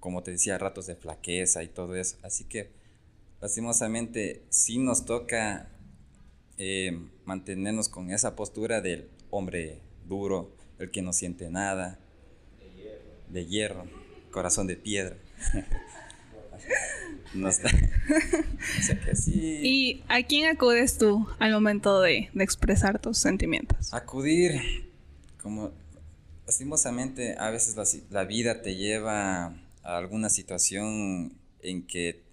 como 0.00 0.22
te 0.22 0.32
decía, 0.32 0.58
ratos 0.58 0.86
de 0.86 0.96
flaqueza 0.96 1.62
y 1.62 1.68
todo 1.68 1.96
eso. 1.96 2.18
Así 2.22 2.44
que, 2.44 2.68
lastimosamente, 3.40 4.42
sí 4.50 4.76
nos 4.76 5.06
toca 5.06 5.70
eh, 6.58 7.00
mantenernos 7.24 7.88
con 7.88 8.10
esa 8.10 8.36
postura 8.36 8.82
del 8.82 9.08
hombre 9.30 9.80
duro, 10.06 10.54
el 10.78 10.90
que 10.90 11.00
no 11.00 11.14
siente 11.14 11.48
nada, 11.48 11.98
de 13.30 13.46
hierro, 13.46 13.86
corazón 14.30 14.66
de 14.66 14.76
piedra. 14.76 15.16
No 17.36 17.48
está- 17.48 17.68
o 17.68 18.82
sea 18.82 19.00
que 19.00 19.14
sí. 19.16 19.60
¿Y 19.62 20.04
a 20.08 20.22
quién 20.22 20.48
acudes 20.48 20.98
tú 20.98 21.26
al 21.38 21.52
momento 21.52 22.00
de, 22.00 22.30
de 22.32 22.44
expresar 22.44 23.00
tus 23.00 23.18
sentimientos? 23.18 23.92
Acudir, 23.92 24.90
como 25.40 25.72
lastimosamente 26.46 27.36
a 27.38 27.50
veces 27.50 27.76
la, 27.76 27.84
la 28.10 28.24
vida 28.24 28.62
te 28.62 28.76
lleva 28.76 29.46
a 29.82 29.96
alguna 29.98 30.30
situación 30.30 31.36
en 31.60 31.86
que 31.86 32.24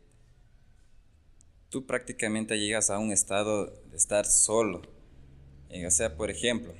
tú 1.69 1.86
prácticamente 1.86 2.60
llegas 2.60 2.89
a 2.89 3.00
un 3.00 3.12
estado 3.12 3.65
de 3.89 3.98
estar 3.98 4.25
solo. 4.25 4.81
Eh, 5.69 5.88
o 5.88 5.91
sea, 5.91 6.15
por 6.15 6.29
ejemplo, 6.29 6.74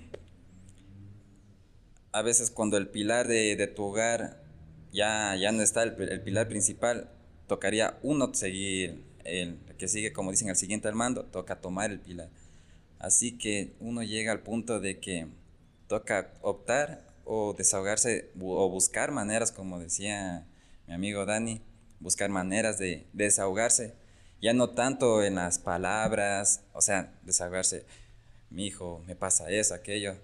a 2.12 2.22
veces 2.22 2.51
cuando 2.51 2.77
el 2.77 2.88
pilar 2.88 3.27
de, 3.27 3.56
de 3.56 3.68
tu 3.68 3.84
hogar 3.86 4.44
ya, 4.92 5.36
ya 5.36 5.51
no 5.51 5.63
está, 5.63 5.82
el 5.82 6.22
pilar 6.22 6.48
principal, 6.48 7.10
tocaría 7.48 7.98
uno 8.02 8.34
seguir, 8.34 9.04
el 9.24 9.58
que 9.78 9.88
sigue, 9.88 10.14
como 10.14 10.32
dicen, 10.32 10.50
el 10.50 10.56
siguiente 10.56 10.88
al 10.88 10.96
mando, 10.96 11.26
toca 11.26 11.62
tomar 11.62 11.92
el 11.92 12.00
pilar. 12.00 12.30
Así 13.00 13.38
que 13.38 13.74
uno 13.80 14.04
llega 14.04 14.32
al 14.32 14.40
punto 14.40 14.80
de 14.80 15.00
que 15.00 15.28
toca 15.88 16.34
optar 16.42 17.06
o 17.26 17.54
desahogarse 17.54 18.32
o 18.40 18.70
buscar 18.70 19.12
maneras, 19.12 19.52
como 19.52 19.80
decía 19.80 20.46
mi 20.88 20.94
amigo 20.94 21.26
Dani, 21.26 21.62
buscar 22.00 22.30
maneras 22.30 22.78
de 22.78 23.06
desahogarse. 23.14 23.94
Ya 24.42 24.54
no 24.54 24.72
tanto 24.72 25.24
en 25.24 25.36
las 25.36 25.60
palabras, 25.60 26.62
o 26.74 26.82
sea, 26.82 27.14
desahogarse, 27.24 27.86
mi 28.50 28.68
hijo, 28.68 29.02
me 29.08 29.16
pasa 29.16 29.50
eso, 29.50 29.74
aquello. 29.74 30.16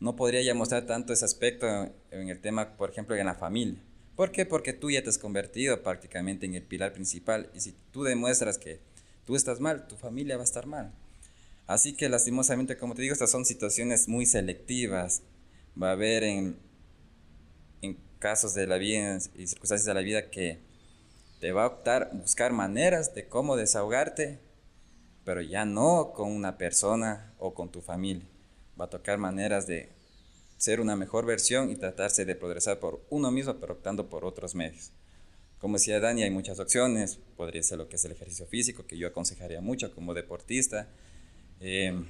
No 0.00 0.16
podría 0.16 0.42
ya 0.42 0.54
mostrar 0.54 0.86
tanto 0.86 1.12
ese 1.12 1.24
aspecto 1.24 1.66
en 2.10 2.28
el 2.28 2.40
tema, 2.40 2.76
por 2.76 2.90
ejemplo, 2.90 3.14
en 3.16 3.26
la 3.26 3.34
familia. 3.34 3.78
¿Por 4.20 4.32
qué? 4.32 4.44
Porque 4.44 4.74
tú 4.74 4.90
ya 4.90 5.02
te 5.02 5.08
has 5.08 5.16
convertido 5.16 5.82
prácticamente 5.82 6.44
en 6.44 6.54
el 6.54 6.62
pilar 6.62 6.92
principal 6.92 7.48
y 7.54 7.60
si 7.60 7.74
tú 7.90 8.02
demuestras 8.02 8.58
que 8.58 8.78
tú 9.24 9.34
estás 9.34 9.60
mal, 9.60 9.88
tu 9.88 9.96
familia 9.96 10.36
va 10.36 10.42
a 10.42 10.44
estar 10.44 10.66
mal. 10.66 10.92
Así 11.66 11.94
que 11.94 12.06
lastimosamente, 12.10 12.76
como 12.76 12.94
te 12.94 13.00
digo, 13.00 13.14
estas 13.14 13.30
son 13.30 13.46
situaciones 13.46 14.08
muy 14.08 14.26
selectivas. 14.26 15.22
Va 15.82 15.88
a 15.88 15.92
haber 15.92 16.24
en, 16.24 16.58
en 17.80 17.96
casos 18.18 18.52
de 18.52 18.66
la 18.66 18.76
vida 18.76 19.16
y 19.36 19.46
circunstancias 19.46 19.86
de 19.86 19.94
la 19.94 20.02
vida 20.02 20.28
que 20.28 20.58
te 21.40 21.52
va 21.52 21.64
a 21.64 21.68
optar 21.68 22.10
buscar 22.12 22.52
maneras 22.52 23.14
de 23.14 23.26
cómo 23.26 23.56
desahogarte, 23.56 24.38
pero 25.24 25.40
ya 25.40 25.64
no 25.64 26.12
con 26.12 26.30
una 26.30 26.58
persona 26.58 27.32
o 27.38 27.54
con 27.54 27.72
tu 27.72 27.80
familia. 27.80 28.26
Va 28.78 28.84
a 28.84 28.90
tocar 28.90 29.16
maneras 29.16 29.66
de 29.66 29.88
ser 30.60 30.82
una 30.82 30.94
mejor 30.94 31.24
versión 31.24 31.70
y 31.70 31.76
tratarse 31.76 32.26
de 32.26 32.34
progresar 32.34 32.80
por 32.80 33.02
uno 33.08 33.30
mismo, 33.30 33.56
pero 33.58 33.72
optando 33.72 34.10
por 34.10 34.26
otros 34.26 34.54
medios. 34.54 34.90
Como 35.58 35.78
decía 35.78 36.00
Dani, 36.00 36.22
hay 36.22 36.30
muchas 36.30 36.60
opciones. 36.60 37.18
Podría 37.38 37.62
ser 37.62 37.78
lo 37.78 37.88
que 37.88 37.96
es 37.96 38.04
el 38.04 38.12
ejercicio 38.12 38.44
físico, 38.46 38.84
que 38.86 38.98
yo 38.98 39.08
aconsejaría 39.08 39.62
mucho 39.62 39.90
como 39.94 40.12
deportista. 40.12 40.86
Eh, 41.60 42.04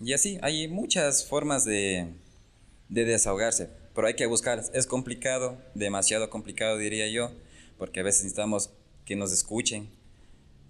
y 0.00 0.12
así, 0.12 0.38
hay 0.42 0.68
muchas 0.68 1.26
formas 1.26 1.64
de, 1.64 2.08
de 2.90 3.06
desahogarse, 3.06 3.70
pero 3.94 4.06
hay 4.06 4.14
que 4.14 4.26
buscarlas. 4.26 4.70
Es 4.74 4.86
complicado, 4.86 5.56
demasiado 5.74 6.28
complicado 6.28 6.76
diría 6.76 7.08
yo, 7.08 7.32
porque 7.78 8.00
a 8.00 8.02
veces 8.02 8.24
necesitamos 8.24 8.68
que 9.06 9.16
nos 9.16 9.32
escuchen, 9.32 9.88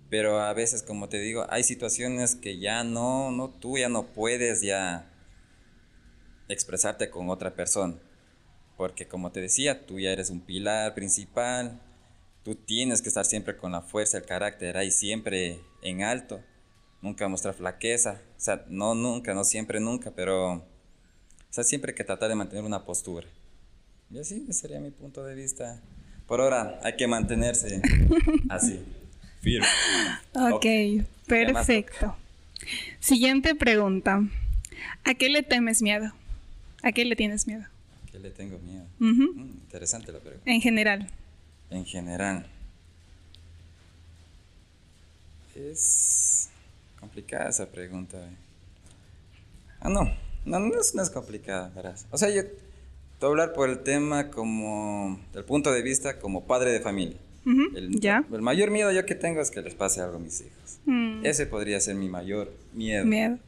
pero 0.08 0.38
a 0.38 0.52
veces, 0.52 0.84
como 0.84 1.08
te 1.08 1.18
digo, 1.18 1.46
hay 1.48 1.64
situaciones 1.64 2.36
que 2.36 2.60
ya 2.60 2.84
no, 2.84 3.32
no, 3.32 3.50
tú 3.50 3.76
ya 3.76 3.88
no 3.88 4.06
puedes 4.06 4.62
ya 4.62 5.12
expresarte 6.48 7.10
con 7.10 7.30
otra 7.30 7.54
persona, 7.54 7.94
porque 8.76 9.06
como 9.06 9.32
te 9.32 9.40
decía, 9.40 9.86
tú 9.86 9.98
ya 9.98 10.10
eres 10.10 10.30
un 10.30 10.40
pilar 10.40 10.94
principal, 10.94 11.80
tú 12.44 12.54
tienes 12.54 13.02
que 13.02 13.08
estar 13.08 13.24
siempre 13.24 13.56
con 13.56 13.72
la 13.72 13.82
fuerza, 13.82 14.18
el 14.18 14.24
carácter 14.24 14.76
ahí 14.76 14.90
siempre 14.90 15.60
en 15.82 16.02
alto, 16.02 16.40
nunca 17.02 17.28
mostrar 17.28 17.54
flaqueza, 17.54 18.20
o 18.36 18.40
sea, 18.40 18.64
no 18.68 18.94
nunca, 18.94 19.34
no 19.34 19.44
siempre, 19.44 19.80
nunca, 19.80 20.12
pero, 20.12 20.52
o 20.52 20.62
sea, 21.50 21.64
siempre 21.64 21.90
hay 21.90 21.96
que 21.96 22.04
tratar 22.04 22.28
de 22.28 22.34
mantener 22.34 22.64
una 22.64 22.84
postura. 22.84 23.26
Y 24.10 24.18
así 24.18 24.44
ese 24.48 24.60
sería 24.60 24.78
mi 24.78 24.90
punto 24.90 25.24
de 25.24 25.34
vista. 25.34 25.80
Por 26.26 26.40
ahora 26.40 26.80
hay 26.82 26.96
que 26.96 27.06
mantenerse 27.06 27.80
así, 28.48 28.80
firme. 29.40 29.66
Ok, 30.34 30.66
perfecto. 31.26 32.16
Siguiente 33.00 33.54
pregunta. 33.54 34.22
¿A 35.04 35.14
qué 35.14 35.28
le 35.28 35.42
temes 35.42 35.82
miedo? 35.82 36.12
¿A 36.86 36.92
qué 36.92 37.04
le 37.04 37.16
tienes 37.16 37.48
miedo? 37.48 37.62
¿A 37.62 38.10
qué 38.12 38.18
le 38.20 38.30
tengo 38.30 38.58
miedo? 38.60 38.84
Mm, 39.00 39.40
interesante 39.64 40.12
la 40.12 40.20
pregunta. 40.20 40.48
En 40.48 40.60
general. 40.60 41.08
En 41.70 41.84
general. 41.84 42.46
Es 45.54 46.48
complicada 47.00 47.48
esa 47.50 47.66
pregunta. 47.66 48.18
eh. 48.18 48.36
Ah, 49.80 49.88
no. 49.88 50.04
No, 50.44 50.60
no 50.60 50.80
es, 50.80 50.94
no 50.94 51.02
es 51.02 51.10
complicada, 51.10 51.72
verás. 51.74 52.06
O 52.12 52.18
sea, 52.18 52.30
yo 52.30 52.44
te 52.44 52.50
voy 53.20 53.26
a 53.26 53.30
hablar 53.30 53.52
por 53.52 53.68
el 53.68 53.80
tema 53.80 54.30
como, 54.30 55.18
del 55.32 55.44
punto 55.44 55.72
de 55.72 55.82
vista 55.82 56.20
como 56.20 56.46
padre 56.46 56.70
de 56.70 56.80
familia. 56.80 57.16
El, 57.76 58.00
ya. 58.00 58.24
el 58.32 58.42
mayor 58.42 58.70
miedo 58.72 58.90
yo 58.92 59.06
que 59.06 59.14
tengo 59.14 59.40
es 59.40 59.50
que 59.52 59.62
les 59.62 59.74
pase 59.74 60.00
algo 60.00 60.16
a 60.16 60.18
mis 60.20 60.40
hijos. 60.40 60.78
Mm, 60.84 61.24
Ese 61.24 61.46
podría 61.46 61.80
ser 61.80 61.94
mi 61.96 62.08
mayor 62.08 62.52
miedo. 62.72 63.04
miedo. 63.04 63.38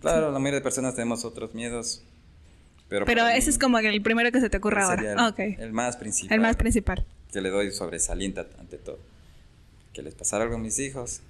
Claro, 0.00 0.30
la 0.32 0.38
mayoría 0.38 0.58
de 0.60 0.64
personas 0.64 0.94
tenemos 0.96 1.24
otros 1.24 1.52
miedos. 1.54 2.02
Pero, 2.90 3.06
Pero 3.06 3.26
ese 3.28 3.46
mí, 3.46 3.50
es 3.54 3.58
como 3.58 3.78
el 3.78 4.02
primero 4.02 4.30
que 4.32 4.40
se 4.40 4.50
te 4.50 4.58
sería 4.58 4.82
ahora. 4.90 5.12
el, 5.12 5.18
Ah, 5.18 5.28
ok. 5.28 5.38
el 5.38 5.72
más 5.72 5.96
principal. 5.96 6.34
El 6.34 6.40
más 6.42 6.56
principal. 6.56 7.06
que 7.32 7.40
le 7.40 7.48
doy 7.50 7.70
sobresaliente 7.70 8.40
ante 8.58 8.76
todo. 8.76 8.98
Que 9.94 10.02
les 10.02 10.14
pasara 10.14 10.42
algo 10.44 10.56
a 10.56 10.58
mis 10.58 10.78
hijos 10.80 11.20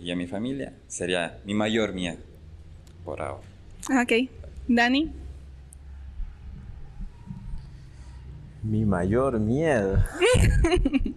y 0.00 0.10
a 0.12 0.16
mi 0.16 0.26
familia 0.28 0.72
sería 0.88 1.40
mi 1.44 1.52
mayor 1.54 1.92
miedo 1.92 2.18
por 3.04 3.20
ahora. 3.20 3.42
Ah, 3.90 4.02
Ok. 4.04 4.30
Dani. 4.68 5.10
Mi 8.62 8.84
mayor 8.84 9.40
miedo. 9.40 10.04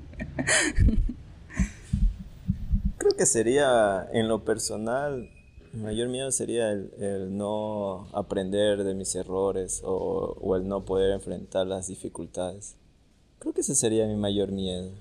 Creo 2.98 3.12
que 3.16 3.26
sería, 3.28 4.08
en 4.14 4.28
lo 4.28 4.44
personal, 4.44 5.30
mi 5.76 5.84
mayor 5.84 6.08
miedo 6.10 6.32
sería 6.32 6.72
el, 6.72 6.92
el 7.00 7.38
no 7.38 8.08
aprender 8.14 8.84
de 8.84 8.94
mis 8.94 9.14
errores 9.16 9.82
o, 9.84 10.38
o 10.42 10.56
el 10.56 10.68
no 10.68 10.86
poder 10.86 11.12
enfrentar 11.12 11.68
las 11.68 11.88
dificultades. 11.88 12.76
Creo 13.40 13.54
que 13.54 13.62
ese 13.62 13.76
sería 13.76 14.08
mi 14.08 14.16
mayor 14.16 14.52
miedo. 14.52 14.92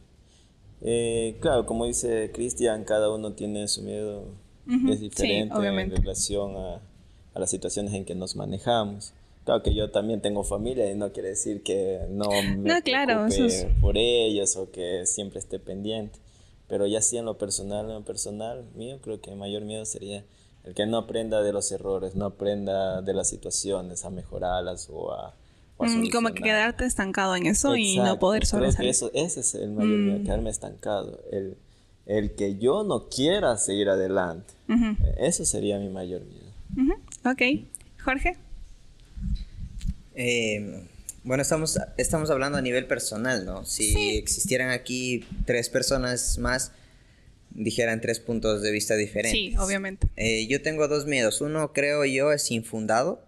Eh, 0.83 1.37
claro, 1.41 1.65
como 1.67 1.87
dice 1.87 2.31
Cristian, 2.33 2.85
cada 2.85 3.11
uno 3.11 3.33
tiene 3.33 3.69
su 3.69 3.83
miedo, 3.83 4.25
Ujú, 4.67 4.93
es 4.93 5.01
sí, 5.01 5.01
diferente 5.01 5.55
en 5.55 5.59
obviamente. 5.61 5.97
relación 5.97 6.57
a, 6.57 6.81
a 7.35 7.39
las 7.41 7.51
situaciones 7.51 7.95
en 7.95 8.05
que 8.05 8.15
nos 8.15 8.37
manejamos. 8.37 9.13
Claro 9.45 9.63
que 9.63 9.75
yo 9.75 9.91
también 9.91 10.21
tengo 10.21 10.43
familia 10.43 10.91
y 10.91 10.95
no 10.95 11.13
quiere 11.13 11.31
decir 11.31 11.63
que 11.63 12.01
no 12.11 12.29
me 12.43 12.71
No, 12.71 12.83
claro, 12.83 13.27
es- 13.27 13.67
por 13.81 13.97
ellos 13.97 14.57
o 14.57 14.71
que 14.71 15.07
siempre 15.07 15.39
esté 15.39 15.59
pendiente. 15.59 16.19
Pero 16.67 16.87
ya 16.87 17.01
sí 17.03 17.17
en 17.19 17.27
lo 17.27 17.37
personal, 17.39 17.87
en 17.87 17.93
lo 17.95 18.05
personal 18.05 18.65
mío, 18.75 18.99
creo 19.03 19.21
que 19.21 19.31
el 19.31 19.37
mayor 19.37 19.63
miedo 19.65 19.85
sería 19.85 20.25
el 20.65 20.75
que 20.75 20.87
no 20.87 20.99
aprenda 20.99 21.43
de 21.43 21.53
los 21.53 21.71
errores, 21.73 22.15
no 22.15 22.25
aprenda 22.27 23.03
de 23.03 23.13
las 23.15 23.29
situaciones 23.29 24.05
a 24.05 24.11
mejorarlas 24.11 24.89
o 24.91 25.13
a, 25.13 25.35
o 25.77 25.85
a 25.85 25.89
Mm, 25.89 26.09
como 26.11 26.29
que 26.33 26.43
quedarte 26.43 26.85
estancado 26.87 27.37
en 27.37 27.47
eso 27.47 27.77
y 27.77 27.97
no 27.97 28.03
Exacto, 28.05 28.19
poder 28.21 28.41
creo 28.43 28.51
que 28.51 28.57
sobresalir. 28.57 28.91
eso, 28.91 29.11
ese 29.15 29.41
es 29.41 29.55
el 29.55 29.71
mayor 29.73 29.99
miedo, 29.99 30.19
Mm. 30.21 30.25
quedarme 30.25 30.51
estancado. 30.51 31.21
El, 31.31 31.57
el 32.07 32.35
que 32.35 32.57
yo 32.59 32.83
no 32.85 33.09
quiera 33.09 33.57
seguir 33.57 33.89
adelante. 33.89 34.53
Ujú, 34.69 34.97
Eso 35.19 35.45
sería 35.45 35.79
mi 35.79 35.89
mayor 35.89 36.23
miedo. 36.23 36.51
ujú. 36.77 37.31
Ok. 37.31 37.67
Jorge. 38.03 38.37
Eh, 40.15 40.85
bueno, 41.25 41.43
estamos, 41.43 41.79
estamos 41.97 42.31
hablando 42.31 42.59
a 42.59 42.63
nivel 42.63 42.87
personal, 42.87 43.45
¿no? 43.45 43.65
Si 43.65 44.17
existieran 44.17 44.71
aquí 44.71 45.25
tres 45.47 45.71
personas 45.71 46.39
más, 46.39 46.73
dijeran 47.55 48.01
tres 48.01 48.21
puntos 48.21 48.63
de 48.63 48.71
vista 48.71 48.97
diferentes. 48.97 49.33
Sí, 49.41 49.55
obviamente. 49.59 50.09
Eh, 50.17 50.47
yo 50.49 50.61
tengo 50.63 50.89
dos 50.89 51.07
miedos. 51.07 51.41
Uno, 51.41 51.73
creo 51.73 52.05
yo, 52.05 52.33
es 52.33 52.51
infundado 52.51 53.25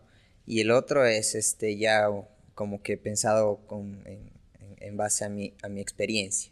y 0.46 0.60
el 0.60 0.70
otro 0.70 1.06
es 1.06 1.34
este 1.34 1.76
ya 1.76 2.08
como 2.54 2.82
que 2.82 2.96
pensado 2.96 3.58
con, 3.66 4.02
en, 4.06 4.30
en- 4.80 4.96
base 4.96 5.24
a 5.24 5.28
mi, 5.28 5.54
a 5.62 5.68
mi 5.68 5.80
experiencia. 5.80 6.50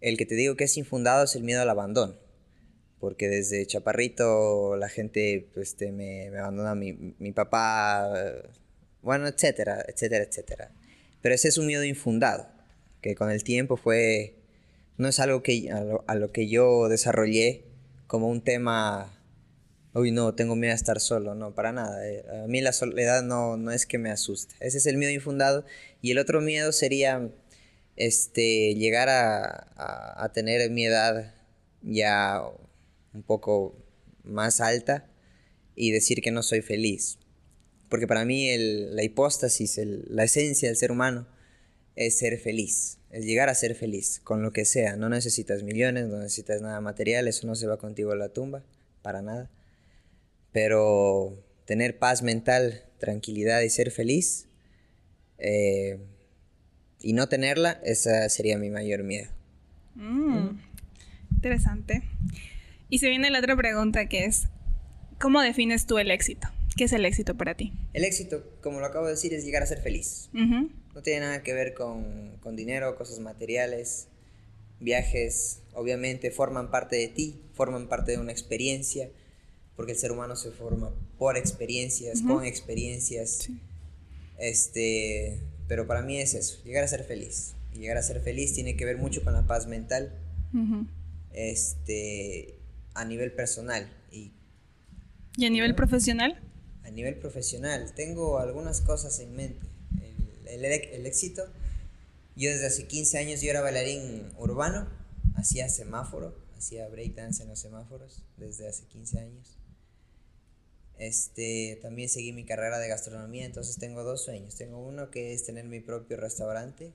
El 0.00 0.16
que 0.16 0.26
te 0.26 0.34
digo 0.34 0.56
que 0.56 0.64
es 0.64 0.76
infundado 0.76 1.24
es 1.24 1.34
el 1.36 1.42
miedo 1.44 1.62
al 1.62 1.70
abandono. 1.70 2.16
Porque 3.00 3.28
desde 3.28 3.66
chaparrito 3.66 4.76
la 4.76 4.88
gente 4.88 5.48
este, 5.56 5.90
me, 5.90 6.30
me 6.30 6.38
abandona 6.38 6.74
mi, 6.76 7.14
mi 7.18 7.32
papá, 7.32 8.12
bueno, 9.02 9.26
etcétera, 9.26 9.84
etcétera, 9.88 10.24
etcétera. 10.24 10.70
Pero 11.20 11.34
ese 11.34 11.48
es 11.48 11.58
un 11.58 11.66
miedo 11.66 11.82
infundado, 11.84 12.48
que 13.00 13.14
con 13.16 13.30
el 13.30 13.42
tiempo 13.42 13.76
fue, 13.76 14.36
no 14.98 15.08
es 15.08 15.20
algo 15.20 15.42
que, 15.42 15.70
a 15.70 16.14
lo, 16.14 16.32
que 16.32 16.48
yo 16.48 16.88
desarrollé 16.88 17.64
como 18.06 18.28
un 18.28 18.42
tema, 18.42 19.12
uy, 19.94 20.10
no, 20.12 20.34
tengo 20.34 20.54
miedo 20.56 20.72
a 20.72 20.76
estar 20.76 21.00
solo, 21.00 21.34
no, 21.34 21.54
para 21.54 21.72
nada. 21.72 22.06
eh, 22.08 22.24
A 22.44 22.46
mí 22.46 22.60
la 22.60 22.72
soledad 22.72 23.22
no, 23.22 23.56
no 23.56 23.70
es 23.72 23.86
que 23.86 23.98
me 23.98 24.10
asuste. 24.10 24.54
Ese 24.60 24.78
es 24.78 24.86
el 24.86 24.96
miedo 24.98 25.12
infundado. 25.12 25.64
Y 26.00 26.10
el 26.10 26.18
otro 26.18 26.40
miedo 26.40 26.72
sería 26.72 27.30
este, 27.96 28.74
llegar 28.74 29.08
a, 29.08 30.22
a, 30.22 30.32
tener 30.32 30.70
mi 30.70 30.84
edad 30.86 31.34
ya 31.82 32.42
un 33.12 33.22
poco 33.22 33.76
más 34.24 34.60
alta 34.60 35.08
y 35.74 35.90
decir 35.90 36.20
que 36.22 36.30
no 36.30 36.42
soy 36.42 36.62
feliz. 36.62 37.18
Porque 37.88 38.06
para 38.06 38.24
mí 38.24 38.48
el- 38.50 38.94
la 38.96 39.02
hipóstasis, 39.02 39.78
la 40.08 40.24
esencia 40.24 40.68
del 40.68 40.76
ser 40.76 40.92
humano 40.92 41.26
es 41.96 42.18
ser 42.18 42.38
feliz, 42.38 42.98
es 43.10 43.24
llegar 43.24 43.48
a 43.48 43.54
ser 43.54 43.74
feliz 43.74 44.20
con 44.24 44.42
lo 44.42 44.52
que 44.52 44.64
sea. 44.64 44.96
No 44.96 45.08
necesitas 45.08 45.62
millones, 45.62 46.06
no 46.06 46.18
necesitas 46.18 46.62
nada 46.62 46.80
material, 46.80 47.28
eso 47.28 47.46
no 47.46 47.54
se 47.54 47.66
va 47.66 47.76
contigo 47.78 48.12
a 48.12 48.16
la 48.16 48.28
tumba, 48.30 48.62
para 49.02 49.22
nada. 49.22 49.50
Pero 50.52 51.38
tener 51.64 51.98
paz 51.98 52.22
mental, 52.22 52.82
tranquilidad 52.98 53.60
y 53.62 53.70
ser 53.70 53.90
feliz, 53.90 54.46
eh, 55.38 55.98
y 57.00 57.14
no 57.14 57.28
tenerla, 57.28 57.80
esa 57.84 58.28
sería 58.28 58.58
mi 58.58 58.70
mayor 58.70 59.02
miedo. 59.02 59.30
Mm, 59.94 60.60
Interesante. 61.34 62.02
Y 62.88 62.98
se 62.98 63.08
viene 63.08 63.30
la 63.30 63.40
otra 63.40 63.56
pregunta 63.56 64.06
que 64.06 64.24
es, 64.26 64.44
¿cómo 65.18 65.40
defines 65.40 65.86
tú 65.86 65.98
el 65.98 66.10
éxito? 66.10 66.48
¿Qué 66.76 66.84
es 66.84 66.92
el 66.92 67.04
éxito 67.04 67.36
para 67.36 67.54
ti? 67.56 67.72
El 67.92 68.04
éxito, 68.04 68.44
como 68.60 68.80
lo 68.80 68.86
acabo 68.86 69.06
de 69.06 69.12
decir, 69.12 69.34
es 69.34 69.44
llegar 69.44 69.62
a 69.62 69.66
ser 69.66 69.80
feliz. 69.80 70.30
Ujú, 70.34 70.70
No 70.94 71.02
tiene 71.02 71.20
nada 71.20 71.42
que 71.42 71.54
ver 71.54 71.74
con, 71.74 72.36
con 72.40 72.56
dinero, 72.56 72.96
cosas 72.96 73.18
materiales, 73.18 74.08
viajes, 74.80 75.60
obviamente 75.74 76.30
forman 76.30 76.70
parte 76.70 76.96
de 76.96 77.08
ti, 77.08 77.40
forman 77.54 77.88
parte 77.88 78.12
de 78.12 78.18
una 78.18 78.32
experiencia, 78.32 79.10
porque 79.76 79.92
el 79.92 79.98
ser 79.98 80.12
humano 80.12 80.36
se 80.36 80.50
forma 80.50 80.92
por 81.18 81.36
experiencias, 81.36 82.20
con 82.22 82.44
experiencias. 82.44 83.30
Sí. 83.30 83.58
Este, 84.38 85.40
pero 85.68 85.86
para 85.86 86.02
mí 86.02 86.20
es 86.20 86.34
eso, 86.34 86.62
llegar 86.64 86.84
a 86.84 86.88
ser 86.88 87.04
feliz. 87.04 87.54
Y 87.72 87.78
llegar 87.78 87.96
a 87.96 88.02
ser 88.02 88.20
feliz 88.20 88.52
tiene 88.52 88.76
que 88.76 88.84
ver 88.84 88.98
mucho 88.98 89.24
con 89.24 89.32
la 89.32 89.46
paz 89.46 89.66
mental, 89.66 90.12
ujú. 90.52 90.86
este, 91.32 92.58
a 92.94 93.04
nivel 93.04 93.32
personal 93.32 93.90
y 94.10 94.32
¿Y 95.38 95.46
a 95.46 95.50
nivel 95.50 95.74
profesional? 95.74 96.38
a 96.84 96.90
nivel 96.90 97.14
profesional. 97.16 97.92
Tengo 97.94 98.38
algunas 98.38 98.80
cosas 98.82 99.18
en 99.20 99.34
mente. 99.34 99.66
El, 100.46 100.64
éxito. 101.06 101.44
Yo 102.36 102.50
desde 102.50 102.66
hace 102.66 102.86
15 102.86 103.18
años 103.18 103.40
yo 103.40 103.50
era 103.50 103.60
bailarín 103.60 104.32
urbano, 104.38 104.88
hacía 105.36 105.68
semáforo, 105.68 106.34
hacía 106.56 106.88
breakdance 106.88 107.42
en 107.42 107.48
los 107.48 107.58
semáforos 107.58 108.24
desde 108.36 108.68
hace 108.68 108.84
15 108.84 109.18
años. 109.18 109.58
Este, 110.98 111.78
también 111.82 112.08
seguí 112.08 112.32
mi 112.32 112.44
carrera 112.44 112.78
de 112.78 112.88
gastronomía, 112.88 113.44
entonces 113.44 113.76
tengo 113.76 114.04
dos 114.04 114.24
sueños. 114.24 114.54
Tengo 114.54 114.78
uno 114.78 115.10
que 115.10 115.32
es 115.32 115.44
tener 115.44 115.64
mi 115.64 115.80
propio 115.80 116.16
restaurante. 116.16 116.92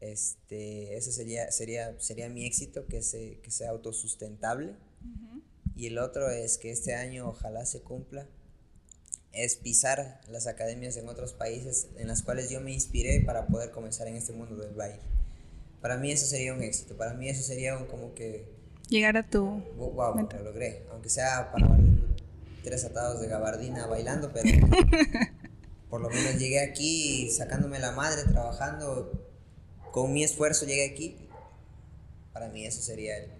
Este, 0.00 0.96
ese 0.96 1.12
sería, 1.12 1.50
sería, 1.52 1.98
sería 2.00 2.28
mi 2.28 2.44
éxito, 2.44 2.86
que, 2.86 3.02
se, 3.02 3.38
que 3.40 3.50
sea 3.50 3.70
autosustentable. 3.70 4.74
Y 5.76 5.86
el 5.88 5.98
otro 5.98 6.30
es 6.30 6.58
que 6.58 6.70
este 6.70 6.94
año 6.94 7.28
ojalá 7.28 7.66
se 7.66 7.82
cumpla, 7.82 8.26
es 9.32 9.56
pisar 9.56 10.20
las 10.28 10.46
academias 10.46 10.96
en 10.96 11.08
otros 11.08 11.32
países 11.32 11.88
en 11.96 12.08
las 12.08 12.22
cuales 12.22 12.50
yo 12.50 12.60
me 12.60 12.72
inspiré 12.72 13.20
para 13.20 13.46
poder 13.46 13.70
comenzar 13.70 14.08
en 14.08 14.16
este 14.16 14.32
mundo 14.32 14.56
del 14.56 14.74
baile. 14.74 15.00
Para 15.80 15.98
mí 15.98 16.10
eso 16.10 16.26
sería 16.26 16.54
un 16.54 16.62
éxito, 16.62 16.96
para 16.96 17.14
mí 17.14 17.28
eso 17.28 17.42
sería 17.42 17.76
un 17.76 17.86
como 17.86 18.14
que, 18.14 18.56
Llegar 18.88 19.16
a 19.16 19.28
tu... 19.28 19.44
wow, 19.76 20.14
Meta. 20.14 20.38
lo 20.38 20.44
logré, 20.44 20.86
aunque 20.92 21.08
sea 21.08 21.50
para 21.50 21.76
tres 22.62 22.84
atados 22.84 23.20
de 23.20 23.26
gabardina 23.26 23.86
bailando, 23.86 24.32
pero 24.32 24.48
por 25.90 26.00
lo 26.00 26.08
menos 26.08 26.38
llegué 26.38 26.60
aquí 26.60 27.30
sacándome 27.30 27.80
la 27.80 27.92
madre, 27.92 28.22
trabajando, 28.24 29.12
con 29.90 30.12
mi 30.12 30.22
esfuerzo 30.22 30.66
llegué 30.66 30.88
aquí. 30.88 31.16
Para 32.32 32.48
mí 32.48 32.64
eso 32.64 32.80
sería 32.80 33.16
el, 33.18 33.30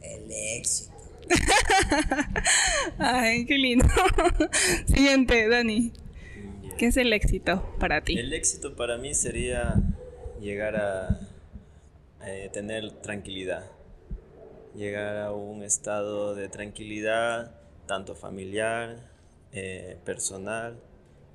el 0.00 0.32
éxito. 0.32 0.95
Ay, 2.98 3.46
qué 3.46 3.58
lindo. 3.58 3.86
Siguiente, 4.86 5.48
Dani. 5.48 5.92
¿Qué 6.78 6.86
es 6.86 6.96
el 6.96 7.12
éxito 7.12 7.74
para 7.78 8.02
ti? 8.02 8.18
El 8.18 8.32
éxito 8.32 8.76
para 8.76 8.98
mí 8.98 9.14
sería 9.14 9.76
llegar 10.40 10.76
a 10.76 11.20
eh, 12.24 12.50
tener 12.52 12.90
tranquilidad, 13.00 13.70
llegar 14.74 15.16
a 15.16 15.32
un 15.32 15.62
estado 15.62 16.34
de 16.34 16.48
tranquilidad, 16.48 17.54
tanto 17.86 18.14
familiar, 18.14 18.96
eh, 19.52 19.96
personal 20.04 20.76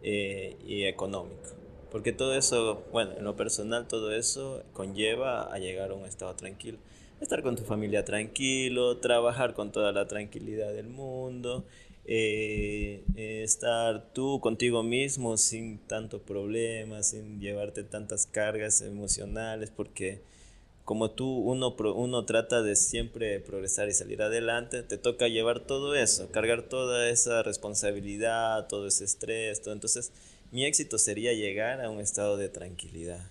eh, 0.04 0.58
y 0.66 0.84
económico. 0.84 1.50
Porque 1.92 2.14
todo 2.14 2.36
eso, 2.36 2.86
bueno, 2.92 3.14
en 3.18 3.24
lo 3.24 3.36
personal 3.36 3.88
todo 3.88 4.14
eso 4.14 4.64
conlleva 4.74 5.52
a 5.52 5.58
llegar 5.58 5.92
a 5.92 5.96
un 5.96 6.06
estado 6.06 6.36
tranquilo. 6.36 6.78
Estar 7.22 7.44
con 7.44 7.56
tu 7.56 7.64
familia 7.64 8.04
tranquilo, 8.04 8.98
trabajar 8.98 9.54
con 9.54 9.72
toda 9.72 9.92
la 9.92 10.08
tranquilidad 10.08 10.74
del 10.74 10.88
mundo, 10.88 11.64
eh, 12.06 13.04
eh, 13.16 13.44
estar 13.44 14.12
tú 14.12 14.40
contigo 14.42 14.82
mismo 14.82 15.38
sin 15.38 15.78
tanto 15.78 16.20
problema, 16.20 17.04
sin 17.04 17.40
llevarte 17.40 17.84
tantas 17.84 18.26
cargas 18.26 18.82
emocionales, 18.82 19.70
porque 19.70 20.24
como 20.84 21.12
tú, 21.12 21.28
uno, 21.28 21.76
uno 21.96 22.26
trata 22.26 22.64
de 22.64 22.76
siempre 22.76 23.40
progresar 23.40 23.88
y 23.88 23.94
salir 23.94 24.24
adelante, 24.24 24.82
te 24.82 24.98
toca 24.98 25.28
llevar 25.28 25.60
todo 25.60 25.94
eso, 25.94 26.32
cargar 26.32 26.64
toda 26.64 27.08
esa 27.08 27.44
responsabilidad, 27.44 28.68
todo 28.68 28.88
ese 28.88 29.06
estrés, 29.06 29.62
todo. 29.62 29.76
Entonces, 29.76 30.12
mi 30.52 30.66
éxito 30.66 30.98
sería 30.98 31.34
llegar 31.34 31.82
a 31.82 31.92
un 31.92 32.00
estado 32.02 32.36
de 32.36 32.50
tranquilidad. 32.50 33.30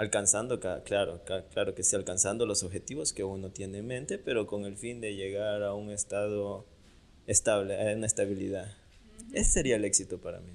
Alcanzando, 0.00 0.60
claro, 0.60 1.20
claro 1.52 1.74
que 1.74 1.82
sí, 1.84 1.94
alcanzando 1.94 2.46
los 2.46 2.62
objetivos 2.62 3.12
que 3.12 3.22
uno 3.22 3.50
tiene 3.50 3.80
en 3.80 3.86
mente, 3.86 4.16
pero 4.16 4.46
con 4.46 4.64
el 4.64 4.78
fin 4.78 4.98
de 5.02 5.14
llegar 5.14 5.62
a 5.62 5.74
un 5.74 5.90
estado 5.90 6.64
estable, 7.26 7.78
a 7.78 7.94
una 7.94 8.06
estabilidad. 8.06 8.72
Ese 9.34 9.50
sería 9.50 9.76
el 9.76 9.84
éxito 9.84 10.16
para 10.16 10.40
mí. 10.40 10.52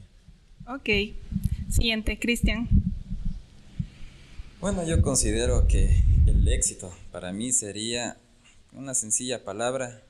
Ok. 0.67 1.13
Siguiente, 1.69 2.17
Cristian. 2.17 2.67
Bueno, 4.59 4.83
yo 4.83 4.99
considero 5.03 5.67
que 5.67 6.01
el 6.25 6.47
éxito 6.47 6.91
para 7.11 7.31
mí 7.31 7.51
sería 7.51 8.17
una 8.73 8.95
sencilla 8.95 9.43
palabra 9.43 10.01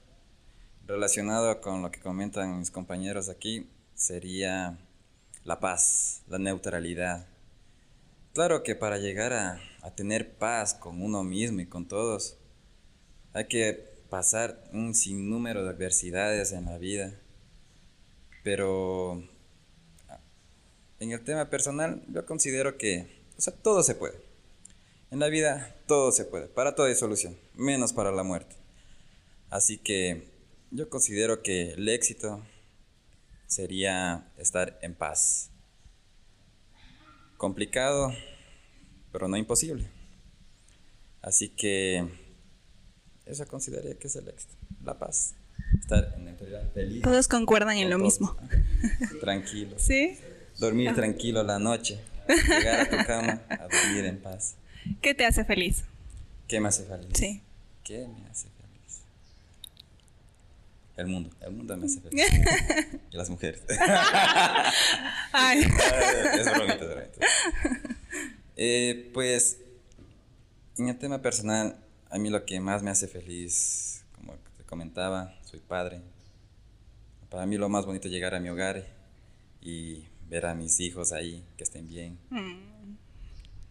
relacionada 0.88 1.60
con 1.60 1.82
lo 1.82 1.92
que 1.92 2.00
comentan 2.00 2.58
mis 2.60 2.72
compañeros 2.72 3.28
aquí, 3.28 3.68
sería 3.96 4.78
la 5.44 5.60
paz, 5.60 6.22
la 6.30 6.40
neutralidad. 6.40 7.28
Claro 8.36 8.64
que 8.64 8.76
para 8.76 8.98
llegar 8.98 9.32
a, 9.32 9.62
a 9.82 9.96
tener 9.96 10.36
paz 10.36 10.74
con 10.74 11.02
uno 11.02 11.24
mismo 11.24 11.62
y 11.62 11.68
con 11.68 11.88
todos, 11.88 12.38
hay 13.32 13.48
que 13.48 13.96
pasar 14.10 14.62
un 14.74 14.94
sinnúmero 14.94 15.64
de 15.64 15.70
adversidades 15.70 16.52
en 16.52 16.66
la 16.66 16.78
vida. 16.78 17.18
Pero 18.44 19.24
en 21.00 21.12
el 21.14 21.24
tema 21.24 21.50
personal, 21.50 22.04
yo 22.10 22.26
considero 22.26 22.78
que, 22.78 23.08
o 23.38 23.42
sea, 23.42 23.54
todo 23.54 23.84
se 23.84 23.96
puede. 23.96 24.20
En 25.12 25.20
la 25.20 25.30
vida 25.30 25.74
todo 25.88 26.12
se 26.12 26.26
puede, 26.26 26.48
para 26.50 26.76
todo 26.76 26.88
hay 26.88 26.96
solución, 26.96 27.38
menos 27.54 27.94
para 27.94 28.12
la 28.12 28.24
muerte. 28.24 28.58
Así 29.50 29.78
que 29.78 30.28
yo 30.72 30.90
considero 30.90 31.42
que 31.42 31.72
el 31.72 31.88
éxito 31.88 32.46
sería 33.48 34.30
estar 34.38 34.78
en 34.82 34.94
paz. 34.94 35.52
Complicado, 37.38 38.14
pero 39.12 39.28
no 39.28 39.38
imposible. 39.38 39.88
Así 41.22 41.50
que 41.50 42.08
eso 43.26 43.48
consideraría 43.48 43.98
que 43.98 44.08
es 44.08 44.16
el 44.16 44.28
éxito, 44.28 44.54
la 44.84 44.98
paz. 44.98 45.34
Estar 45.80 46.14
en 46.16 46.26
neutralidad, 46.26 46.72
feliz. 46.74 47.02
Todos 47.02 47.28
concuerdan 47.28 47.78
en 47.78 47.90
lo 47.90 47.98
mismo. 47.98 48.36
Tranquilo. 49.20 49.78
¿Sí? 49.80 50.18
Dormir 50.60 50.94
tranquilo 50.94 51.44
la 51.44 51.60
noche. 51.60 52.00
Llegar 52.28 52.82
a 52.82 52.90
tu 52.90 52.98
cama 53.06 53.42
a 53.50 53.68
dormir 53.68 54.06
en 54.06 54.20
paz. 54.20 54.56
¿Qué 55.02 55.14
te 55.14 55.26
hace 55.26 55.44
feliz? 55.44 55.84
¿Qué 56.48 56.60
me 56.60 56.70
hace 56.70 56.84
feliz? 56.84 57.10
Sí. 57.14 57.42
¿Qué 57.84 58.08
me 58.08 58.28
hace 58.30 58.50
feliz? 58.50 58.55
El 60.98 61.08
mundo. 61.08 61.30
El 61.42 61.52
mundo 61.52 61.76
me 61.78 61.86
hace 61.86 62.00
feliz. 62.00 62.26
y 63.12 63.18
las 63.18 63.30
mujeres. 63.30 63.62
Ay. 65.32 65.60
es 66.40 66.52
bromita, 66.54 66.74
es 66.74 66.90
bromita. 66.90 67.28
Eh, 68.56 69.12
pues, 69.14 69.60
en 70.78 70.88
el 70.88 70.98
tema 70.98 71.22
personal, 71.22 71.78
a 72.10 72.18
mí 72.18 72.30
lo 72.30 72.46
que 72.46 72.60
más 72.60 72.82
me 72.82 72.92
hace 72.92 73.08
feliz, 73.08 74.06
como 74.14 74.36
te 74.58 74.64
comentaba, 74.64 75.38
soy 75.44 75.60
padre. 75.60 76.02
Para 77.30 77.46
mí 77.46 77.58
lo 77.58 77.68
más 77.68 77.86
bonito 77.86 78.08
es 78.08 78.14
llegar 78.14 78.34
a 78.34 78.40
mi 78.40 78.48
hogar 78.50 78.86
y 79.62 80.06
ver 80.30 80.46
a 80.46 80.56
mis 80.56 80.80
hijos 80.80 81.12
ahí, 81.12 81.44
que 81.58 81.64
estén 81.64 81.88
bien. 81.88 82.18
Mm. 82.30 82.96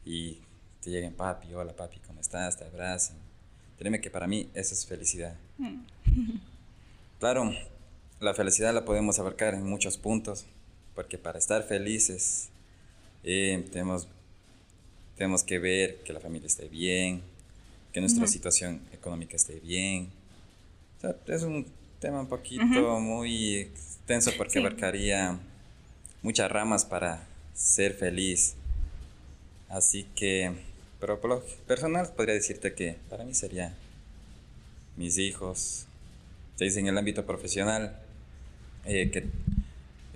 Y 0.04 0.42
te 0.82 0.90
lleguen, 0.90 1.14
papi, 1.14 1.54
hola 1.54 1.74
papi, 1.74 2.00
¿cómo 2.00 2.20
estás? 2.20 2.58
Te 2.58 2.64
abracen. 2.64 3.16
Créeme 3.78 4.00
que 4.02 4.10
para 4.10 4.26
mí 4.26 4.50
eso 4.52 4.74
es 4.74 4.84
felicidad. 4.84 5.36
Mm. 5.56 5.84
claro, 7.18 7.54
la 8.20 8.34
felicidad 8.34 8.74
la 8.74 8.84
podemos 8.84 9.18
abarcar 9.18 9.54
en 9.54 9.64
muchos 9.64 9.98
puntos, 9.98 10.46
porque 10.94 11.18
para 11.18 11.38
estar 11.38 11.62
felices 11.62 12.48
eh, 13.22 13.64
tenemos, 13.72 14.08
tenemos 15.16 15.42
que 15.42 15.58
ver 15.58 15.96
que 16.04 16.12
la 16.12 16.20
familia 16.20 16.46
esté 16.46 16.68
bien, 16.68 17.22
que 17.92 18.00
nuestra 18.00 18.26
situación 18.26 18.80
económica 18.92 19.36
esté 19.36 19.60
bien. 19.60 20.08
es 21.26 21.42
un 21.42 21.66
tema 22.00 22.20
un 22.20 22.28
poquito 22.28 23.00
muy 23.00 23.56
extenso 23.56 24.32
porque 24.36 24.58
abarcaría 24.58 25.38
muchas 26.22 26.50
ramas 26.50 26.84
para 26.84 27.26
ser 27.54 27.94
feliz. 27.94 28.54
Así 29.68 30.04
que 30.14 30.52
pero 31.04 31.20
por 31.20 31.28
lo 31.28 31.42
personal 31.66 32.10
podría 32.16 32.34
decirte 32.34 32.72
que 32.72 32.96
para 33.10 33.24
mí 33.24 33.34
sería 33.34 33.74
mis 34.96 35.18
hijos, 35.18 35.84
se 36.56 36.64
dice 36.64 36.80
en 36.80 36.86
el 36.88 36.98
ámbito 36.98 37.26
profesional, 37.26 38.00
eh, 38.84 39.10
que 39.10 39.26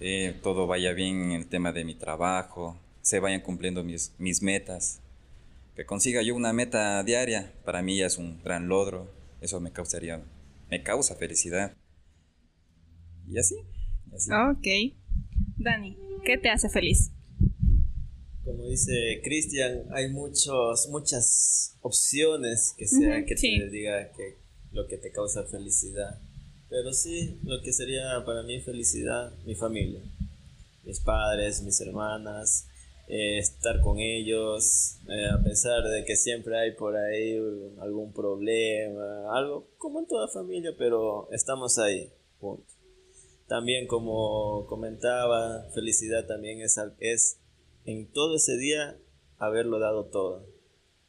eh, 0.00 0.34
todo 0.42 0.66
vaya 0.66 0.92
bien 0.92 1.22
en 1.22 1.32
el 1.32 1.46
tema 1.46 1.72
de 1.72 1.84
mi 1.84 1.94
trabajo, 1.94 2.78
se 3.02 3.20
vayan 3.20 3.40
cumpliendo 3.40 3.84
mis, 3.84 4.12
mis 4.18 4.42
metas, 4.42 5.00
que 5.74 5.86
consiga 5.86 6.22
yo 6.22 6.34
una 6.34 6.52
meta 6.52 7.02
diaria, 7.02 7.52
para 7.64 7.82
mí 7.82 8.00
es 8.00 8.18
un 8.18 8.42
gran 8.42 8.68
logro, 8.68 9.10
eso 9.40 9.60
me 9.60 9.72
causaría, 9.72 10.22
me 10.70 10.82
causa 10.82 11.14
felicidad. 11.14 11.76
Y 13.28 13.38
así. 13.38 13.56
Y 14.10 14.14
así. 14.14 14.30
Ok. 14.32 14.96
Dani, 15.56 15.96
¿qué 16.24 16.38
te 16.38 16.50
hace 16.50 16.68
feliz? 16.68 17.10
como 18.48 18.66
dice 18.66 19.20
Cristian, 19.22 19.84
hay 19.90 20.10
muchos, 20.10 20.88
muchas 20.90 21.76
opciones 21.82 22.74
que 22.78 22.86
sea 22.86 23.24
que 23.26 23.34
te 23.34 23.68
diga 23.70 24.10
que 24.12 24.38
lo 24.72 24.86
que 24.86 24.96
te 24.96 25.10
causa 25.10 25.44
felicidad. 25.44 26.18
Pero 26.68 26.92
sí, 26.92 27.40
lo 27.44 27.60
que 27.62 27.72
sería 27.72 28.22
para 28.26 28.42
mí 28.42 28.60
felicidad, 28.60 29.32
mi 29.46 29.54
familia, 29.54 30.02
mis 30.84 31.00
padres, 31.00 31.62
mis 31.62 31.80
hermanas, 31.80 32.68
eh, 33.06 33.38
estar 33.38 33.80
con 33.80 33.98
ellos, 34.00 34.98
eh, 35.08 35.30
a 35.32 35.42
pesar 35.42 35.82
de 35.84 36.04
que 36.04 36.14
siempre 36.14 36.58
hay 36.58 36.72
por 36.72 36.94
ahí 36.94 37.38
algún 37.80 38.12
problema, 38.12 39.34
algo 39.34 39.66
como 39.78 40.00
en 40.00 40.06
toda 40.06 40.28
familia, 40.28 40.74
pero 40.76 41.30
estamos 41.32 41.78
ahí, 41.78 42.12
punto. 42.38 42.70
También 43.46 43.86
como 43.86 44.66
comentaba, 44.66 45.70
felicidad 45.74 46.26
también 46.26 46.60
es, 46.60 46.78
es 47.00 47.38
en 47.86 48.12
todo 48.12 48.36
ese 48.36 48.58
día 48.58 48.98
haberlo 49.38 49.78
dado 49.78 50.04
todo, 50.04 50.44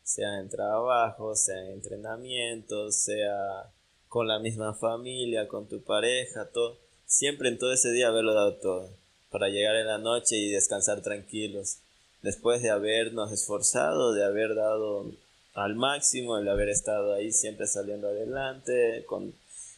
sea 0.02 0.40
en 0.40 0.48
trabajo, 0.48 1.36
sea 1.36 1.60
en 1.66 1.74
entrenamiento, 1.74 2.94
sea 2.94 3.74
con 4.10 4.28
la 4.28 4.40
misma 4.40 4.74
familia, 4.74 5.48
con 5.48 5.70
tu 5.70 5.82
pareja, 5.82 6.50
todo, 6.52 6.78
siempre 7.06 7.50
en 7.50 7.58
todo 7.58 7.72
ese 7.72 7.92
día 7.92 8.08
haberlo 8.08 8.34
dado 8.34 8.56
todo, 8.56 8.90
para 9.30 9.50
llegar 9.50 9.76
en 9.76 9.88
la 9.88 10.00
noche 10.00 10.36
y 10.36 10.50
descansar 10.50 11.02
tranquilos, 11.02 11.78
después 12.22 12.62
de 12.62 12.72
habernos 12.72 13.32
esforzado, 13.32 14.14
de 14.14 14.26
haber 14.26 14.56
dado 14.56 15.06
al 15.54 15.76
máximo, 15.76 16.38
el 16.38 16.50
haber 16.50 16.70
estado 16.70 17.14
ahí 17.14 17.32
siempre 17.32 17.68
saliendo 17.68 18.08
adelante, 18.08 19.06
con, 19.06 19.34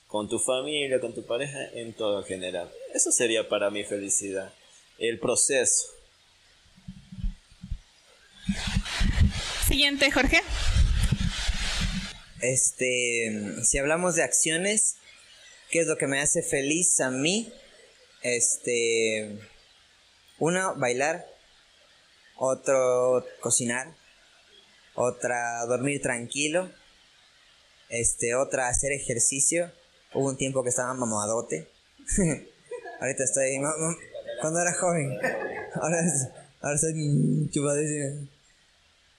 con 0.07 0.29
tu 0.29 0.39
familia, 0.39 0.99
con 0.99 1.13
tu 1.13 1.23
pareja, 1.23 1.59
en 1.73 1.93
todo 1.93 2.19
en 2.19 2.25
general. 2.25 2.71
Eso 2.93 3.11
sería 3.11 3.47
para 3.49 3.69
mi 3.69 3.83
felicidad, 3.83 4.53
el 4.97 5.19
proceso 5.19 5.87
Siguiente, 9.67 10.11
Jorge. 10.11 10.41
Este, 12.41 13.63
si 13.63 13.77
hablamos 13.77 14.15
de 14.15 14.23
acciones, 14.23 14.95
¿qué 15.69 15.79
es 15.79 15.87
lo 15.87 15.97
que 15.97 16.07
me 16.07 16.19
hace 16.19 16.41
feliz 16.41 16.99
a 16.99 17.11
mí? 17.11 17.51
Este, 18.23 19.39
uno, 20.39 20.75
bailar, 20.75 21.27
otro, 22.37 23.25
cocinar, 23.39 23.93
otra, 24.95 25.65
dormir 25.67 26.01
tranquilo, 26.01 26.71
este, 27.89 28.35
otra, 28.35 28.67
hacer 28.69 28.91
ejercicio. 28.91 29.71
Hubo 30.13 30.27
un 30.29 30.37
tiempo 30.37 30.63
que 30.63 30.69
estaba 30.69 30.93
mamadote. 30.93 31.67
Ahorita 32.99 33.23
estoy, 33.23 33.59
cuando 34.41 34.59
era 34.59 34.73
joven, 34.73 35.17
ahora, 35.75 36.03
ahora 36.61 36.77
soy 36.77 37.49
chupadísimo. 37.51 38.27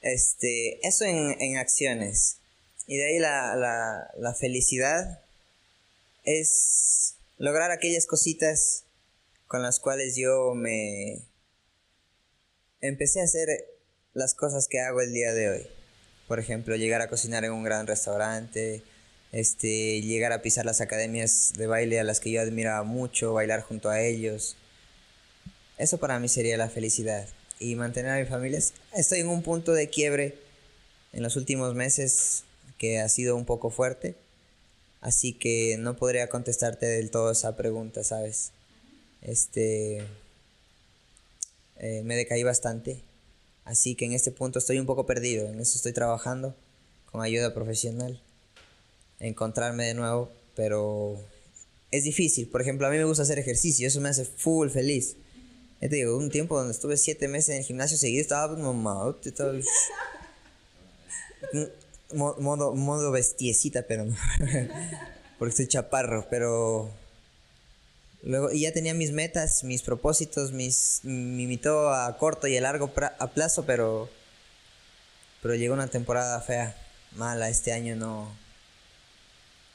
Este, 0.03 0.87
eso 0.87 1.05
en, 1.05 1.57
acciones. 1.57 2.39
Y 2.87 2.97
de 2.97 3.05
ahí 3.05 3.19
la, 3.19 4.37
felicidad 4.39 5.21
es 6.25 7.15
lograr 7.39 7.71
aquellas 7.71 8.07
cositas 8.07 8.85
con 9.47 9.63
las 9.63 9.81
cuales 9.81 10.17
yo 10.17 10.55
me 10.55 11.23
empecé 12.81 13.21
a 13.21 13.25
hacer 13.25 13.49
las 14.15 14.35
cosas 14.35 14.69
que 14.69 14.81
hago 14.81 15.01
el 15.01 15.13
día 15.13 15.33
de 15.33 15.51
hoy. 15.51 15.67
Por 16.29 16.41
ejemplo, 16.41 16.77
llegar 16.77 17.03
a 17.03 17.09
cocinar 17.09 17.45
en 17.45 17.53
un 17.53 17.63
gran 17.63 17.87
restaurante, 17.87 18.83
este, 19.33 20.01
llegar 20.01 20.33
a 20.33 20.43
pisar 20.43 20.65
las 20.65 20.81
academias 20.81 21.53
de 21.57 21.67
baile 21.67 22.01
a 22.01 22.05
las 22.05 22.21
que 22.21 22.31
yo 22.31 22.41
admiraba 22.41 22.83
mucho, 22.83 23.33
bailar 23.33 23.63
junto 23.63 23.91
a 23.91 24.01
ellos. 24.01 24.57
Eso 25.79 25.99
para 25.99 26.19
mí 26.19 26.29
sería 26.29 26.57
la 26.57 26.69
felicidad 26.69 27.27
y 27.59 27.75
mantener 27.77 28.13
a 28.13 28.19
mi 28.19 28.27
familia. 28.27 28.61
Estoy 28.95 29.21
en 29.21 29.29
un 29.29 29.43
punto 29.43 29.73
de 29.73 29.89
quiebre 29.89 30.39
en 31.13 31.23
los 31.23 31.37
últimos 31.37 31.75
meses 31.75 32.45
que 32.83 32.99
ha 32.99 33.09
sido 33.09 33.37
un 33.37 33.45
poco 33.45 33.71
fuerte, 33.71 34.17
así 35.01 35.35
que 35.35 35.77
no 35.79 35.97
podría 35.97 36.29
contestarte 36.29 36.85
del 36.85 37.13
todo 37.13 37.31
esa 37.31 37.57
pregunta, 37.57 38.03
¿sabes? 38.03 38.51
Este, 39.21 40.05
eh, 41.77 42.03
me 42.03 42.17
decaí 42.17 42.43
bastante, 42.43 43.01
así 43.65 43.95
que 43.95 44.07
en 44.07 44.15
este 44.15 44.33
punto 44.33 44.59
estoy 44.59 44.81
un 44.81 44.87
poco 44.87 45.07
perdido, 45.07 45.47
en 45.47 45.61
eso 45.61 45.77
estoy 45.77 45.93
trabajando 45.93 46.57
con 47.13 47.23
ayuda 47.23 47.55
profesional, 47.55 48.21
encontrarme 49.21 49.87
de 49.87 49.95
nuevo, 49.95 50.33
pero 50.57 51.21
es 51.93 52.03
difícil. 52.03 52.49
Por 52.49 52.63
ejemplo, 52.63 52.89
a 52.89 52.91
mí 52.91 52.97
me 52.97 53.05
gusta 53.05 53.23
hacer 53.23 53.39
ejercicio, 53.39 53.87
eso 53.87 54.01
me 54.01 54.09
hace 54.09 54.25
full 54.25 54.71
feliz. 54.71 55.15
Ya 55.81 55.89
te 55.89 55.95
digo, 55.95 56.19
un 56.19 56.31
tiempo 56.31 56.59
donde 56.59 56.73
estuve 56.73 56.97
siete 56.97 57.29
meses 57.29 57.51
en 57.51 57.59
el 57.59 57.65
gimnasio 57.65 57.97
seguido, 57.97 58.23
estaba 58.23 58.57
mamado, 58.57 59.21
estaba... 59.25 59.53
modo, 62.15 62.75
modo 62.75 63.11
bestiecita, 63.11 63.83
pero. 63.83 64.07
Porque 65.39 65.51
estoy 65.51 65.67
chaparro, 65.67 66.27
pero... 66.31 66.89
Luego, 68.23 68.53
y 68.53 68.61
ya 68.61 68.73
tenía 68.73 68.95
mis 68.95 69.11
metas, 69.11 69.65
mis 69.65 69.83
propósitos, 69.83 70.53
mis, 70.53 71.01
imitó 71.05 71.93
a 71.93 72.17
corto 72.17 72.47
y 72.47 72.57
a 72.57 72.61
largo 72.61 72.93
plazo, 73.35 73.65
pero... 73.67 74.09
Pero 75.43 75.57
llegó 75.57 75.75
una 75.75 75.89
temporada 75.89 76.41
fea, 76.41 76.77
mala, 77.17 77.49
este 77.49 77.73
año 77.73 77.97
no... 77.97 78.33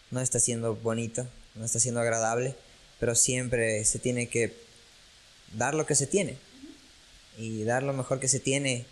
No 0.10 0.22
está 0.22 0.40
siendo 0.40 0.76
bonito, 0.76 1.28
no 1.56 1.66
está 1.66 1.82
siendo 1.82 2.00
agradable, 2.00 2.56
pero 2.98 3.14
siempre 3.14 3.84
se 3.84 4.00
tiene 4.00 4.30
que 4.30 4.56
dar 5.54 5.76
lo 5.76 5.86
que 5.86 5.96
se 5.96 6.08
tiene 6.08 6.38
y 7.38 7.64
dar 7.64 7.84
lo 7.84 7.92
mejor 7.92 8.22
que 8.22 8.30
se 8.30 8.40
tiene 8.40 8.86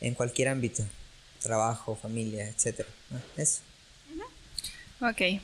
en 0.00 0.14
cualquier 0.14 0.48
ámbito, 0.48 0.84
trabajo, 1.42 1.96
familia, 2.00 2.48
etc. 2.48 2.86
Eso. 3.36 3.60
Ok. 5.00 5.40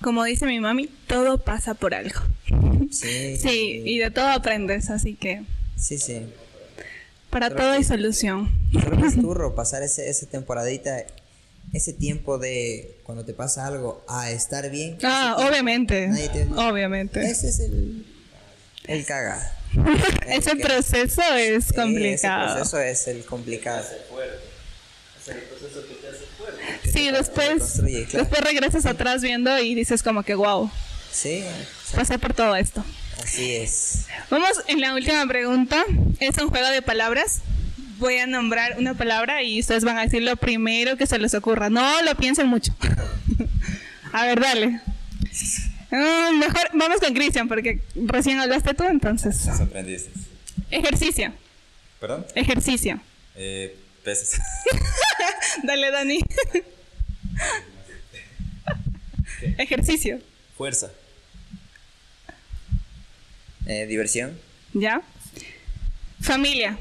Como 0.00 0.24
dice 0.24 0.46
mi 0.46 0.60
mami, 0.60 0.88
todo 1.06 1.38
pasa 1.38 1.74
por 1.74 1.94
algo. 1.94 2.20
Sí. 2.90 3.36
sí, 3.40 3.82
y 3.84 3.98
de 3.98 4.10
todo 4.10 4.28
aprendes, 4.28 4.90
así 4.90 5.14
que... 5.14 5.42
Sí, 5.76 5.98
sí. 5.98 6.22
Para 7.30 7.50
todo 7.50 7.70
hay 7.70 7.84
solución. 7.84 8.50
Creo 8.72 9.00
que 9.00 9.06
es 9.06 9.14
turro 9.20 9.54
pasar 9.54 9.82
ese, 9.82 10.10
esa 10.10 10.26
temporadita, 10.26 11.04
ese 11.72 11.92
tiempo 11.92 12.38
de 12.38 12.98
cuando 13.04 13.24
te 13.24 13.34
pasa 13.34 13.66
algo 13.66 14.04
a 14.08 14.30
estar 14.30 14.68
bien. 14.70 14.98
Ah, 15.04 15.36
obviamente. 15.38 16.10
Obviamente. 16.56 17.22
Ese 17.22 17.48
es 17.48 17.60
el, 17.60 18.04
el 18.86 19.04
cagado. 19.04 19.42
ese 20.26 20.56
proceso 20.56 21.22
es 21.36 21.72
complicado. 21.72 22.46
ese 22.46 22.54
proceso 22.56 22.80
es 22.80 23.06
el 23.06 23.24
complicado. 23.24 23.84
Sí, 26.92 27.10
después, 27.10 27.82
después 27.82 28.40
regresas 28.42 28.86
atrás 28.86 29.22
viendo 29.22 29.58
y 29.58 29.74
dices 29.74 30.02
como 30.02 30.22
que 30.22 30.34
wow. 30.34 30.70
Sí. 31.12 31.44
Pasé 31.94 32.18
por 32.18 32.34
todo 32.34 32.56
esto. 32.56 32.84
Así 33.22 33.54
es. 33.54 34.06
Vamos 34.30 34.50
en 34.66 34.80
la 34.80 34.94
última 34.94 35.26
pregunta. 35.26 35.84
Es 36.20 36.38
un 36.38 36.48
juego 36.48 36.68
de 36.68 36.82
palabras. 36.82 37.40
Voy 37.98 38.16
a 38.16 38.26
nombrar 38.26 38.76
una 38.78 38.94
palabra 38.94 39.42
y 39.42 39.60
ustedes 39.60 39.84
van 39.84 39.98
a 39.98 40.02
decir 40.02 40.22
lo 40.22 40.36
primero 40.36 40.96
que 40.96 41.06
se 41.06 41.18
les 41.18 41.34
ocurra. 41.34 41.68
No 41.68 42.02
lo 42.02 42.14
piensen 42.14 42.46
mucho. 42.46 42.74
a 44.12 44.24
ver, 44.26 44.40
dale. 44.40 44.80
Mm, 45.90 46.38
mejor 46.38 46.70
vamos 46.74 47.00
con 47.00 47.12
Cristian 47.12 47.48
porque 47.48 47.80
recién 47.94 48.40
hablaste 48.40 48.74
tú 48.74 48.84
entonces. 48.84 49.46
aprendiste. 49.48 50.10
Ejercicio. 50.70 51.32
¿Perdón? 51.98 52.24
Ejercicio. 52.34 53.00
Eh, 53.36 53.76
peces. 54.02 54.40
Dale, 55.62 55.90
Dani. 55.90 56.20
Ejercicio. 59.58 60.20
Fuerza. 60.56 60.92
Eh, 63.66 63.86
diversión. 63.86 64.38
¿Ya? 64.74 65.02
Familia. 66.20 66.78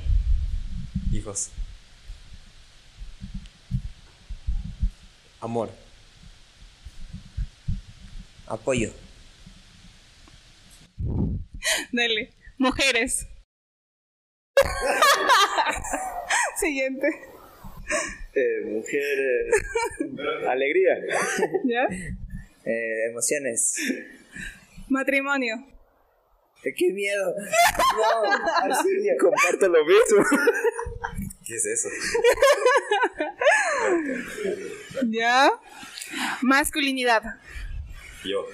Hijos. 1.12 1.52
Amor. 5.40 5.72
Apoyo. 8.48 8.92
Dale. 11.92 12.34
Mujeres. 12.58 13.28
Siguiente. 16.60 17.08
Eh, 18.34 18.62
mujeres. 18.66 19.54
Alegría. 20.48 20.98
¿Ya? 21.66 21.88
Eh, 22.66 23.10
emociones. 23.10 23.76
Matrimonio. 24.88 25.56
Eh, 26.64 26.74
¡Qué 26.76 26.92
miedo! 26.92 27.34
No. 28.68 29.18
Comparto 29.20 29.70
lo 29.70 29.86
mismo. 29.86 30.24
¿Qué 31.46 31.56
es 31.56 31.66
eso? 31.66 31.90
¿Ya? 35.08 35.50
Masculinidad. 36.42 37.24
Yo. 38.26 38.46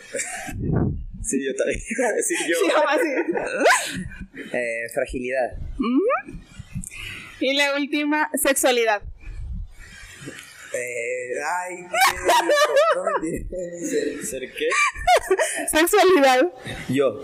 Sí, 1.23 1.43
yo 1.43 1.55
también 1.55 1.79
yo. 1.79 2.55
Sí, 2.63 2.71
así. 2.87 3.09
Eh, 4.53 4.89
fragilidad. 4.93 5.57
Y 7.39 7.53
la 7.55 7.75
última, 7.75 8.29
sexualidad. 8.35 9.01
Eh, 10.75 11.41
ay, 11.43 11.75
qué 11.77 11.97
no 12.95 13.03
me 13.03 14.23
¿Ser 14.23 14.51
qué? 14.53 14.69
Sexualidad. 15.71 16.41
Yo. 16.89 17.21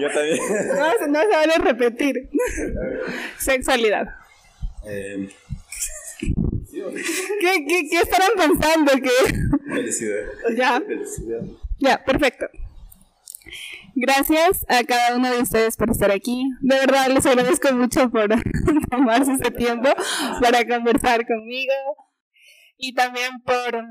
Yo 0.00 0.08
también. 0.10 0.38
No, 0.68 1.06
no 1.08 1.20
se 1.20 1.28
vale 1.28 1.54
repetir. 1.58 2.28
Sexualidad. 3.38 4.06
Eh, 4.86 5.28
¿Qué, 7.40 7.64
qué, 7.68 7.88
qué 7.90 8.00
estarán 8.00 8.30
pensando? 8.36 8.92
que 8.92 9.10
felicidad. 9.74 10.22
Ya. 10.56 10.80
Felicidad. 10.80 11.40
Ya, 11.78 12.04
perfecto. 12.04 12.46
Gracias 13.94 14.66
a 14.68 14.84
cada 14.84 15.16
uno 15.16 15.30
de 15.30 15.40
ustedes 15.40 15.76
por 15.76 15.90
estar 15.90 16.10
aquí. 16.10 16.44
De 16.60 16.76
verdad, 16.76 17.08
les 17.08 17.26
agradezco 17.26 17.72
mucho 17.74 18.10
por 18.10 18.28
tomarse 18.90 19.32
este 19.32 19.50
tiempo 19.50 19.88
para 20.40 20.66
conversar 20.66 21.26
conmigo 21.26 21.72
y 22.76 22.94
también 22.94 23.40
por 23.44 23.84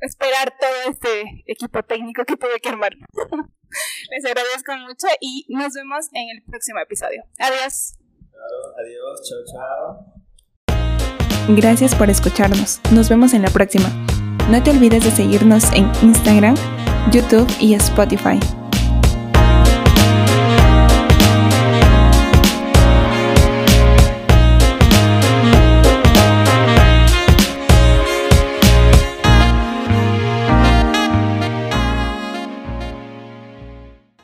esperar 0.00 0.54
todo 0.58 0.90
este 0.90 1.44
equipo 1.46 1.82
técnico 1.82 2.24
que 2.24 2.36
tuve 2.36 2.58
que 2.60 2.68
armar. 2.68 2.92
les 4.10 4.24
agradezco 4.24 4.76
mucho 4.78 5.06
y 5.20 5.46
nos 5.48 5.74
vemos 5.74 6.08
en 6.12 6.36
el 6.36 6.42
próximo 6.44 6.80
episodio. 6.80 7.22
Adiós. 7.38 7.96
Adiós, 8.78 9.28
chao, 9.28 9.38
chao. 9.52 10.20
Gracias 11.56 11.94
por 11.94 12.10
escucharnos. 12.10 12.80
Nos 12.92 13.08
vemos 13.08 13.34
en 13.34 13.42
la 13.42 13.50
próxima. 13.50 13.88
No 14.50 14.62
te 14.62 14.70
olvides 14.70 15.04
de 15.04 15.10
seguirnos 15.10 15.64
en 15.74 15.90
Instagram, 16.02 16.56
YouTube 17.12 17.48
y 17.60 17.74
Spotify. 17.74 18.38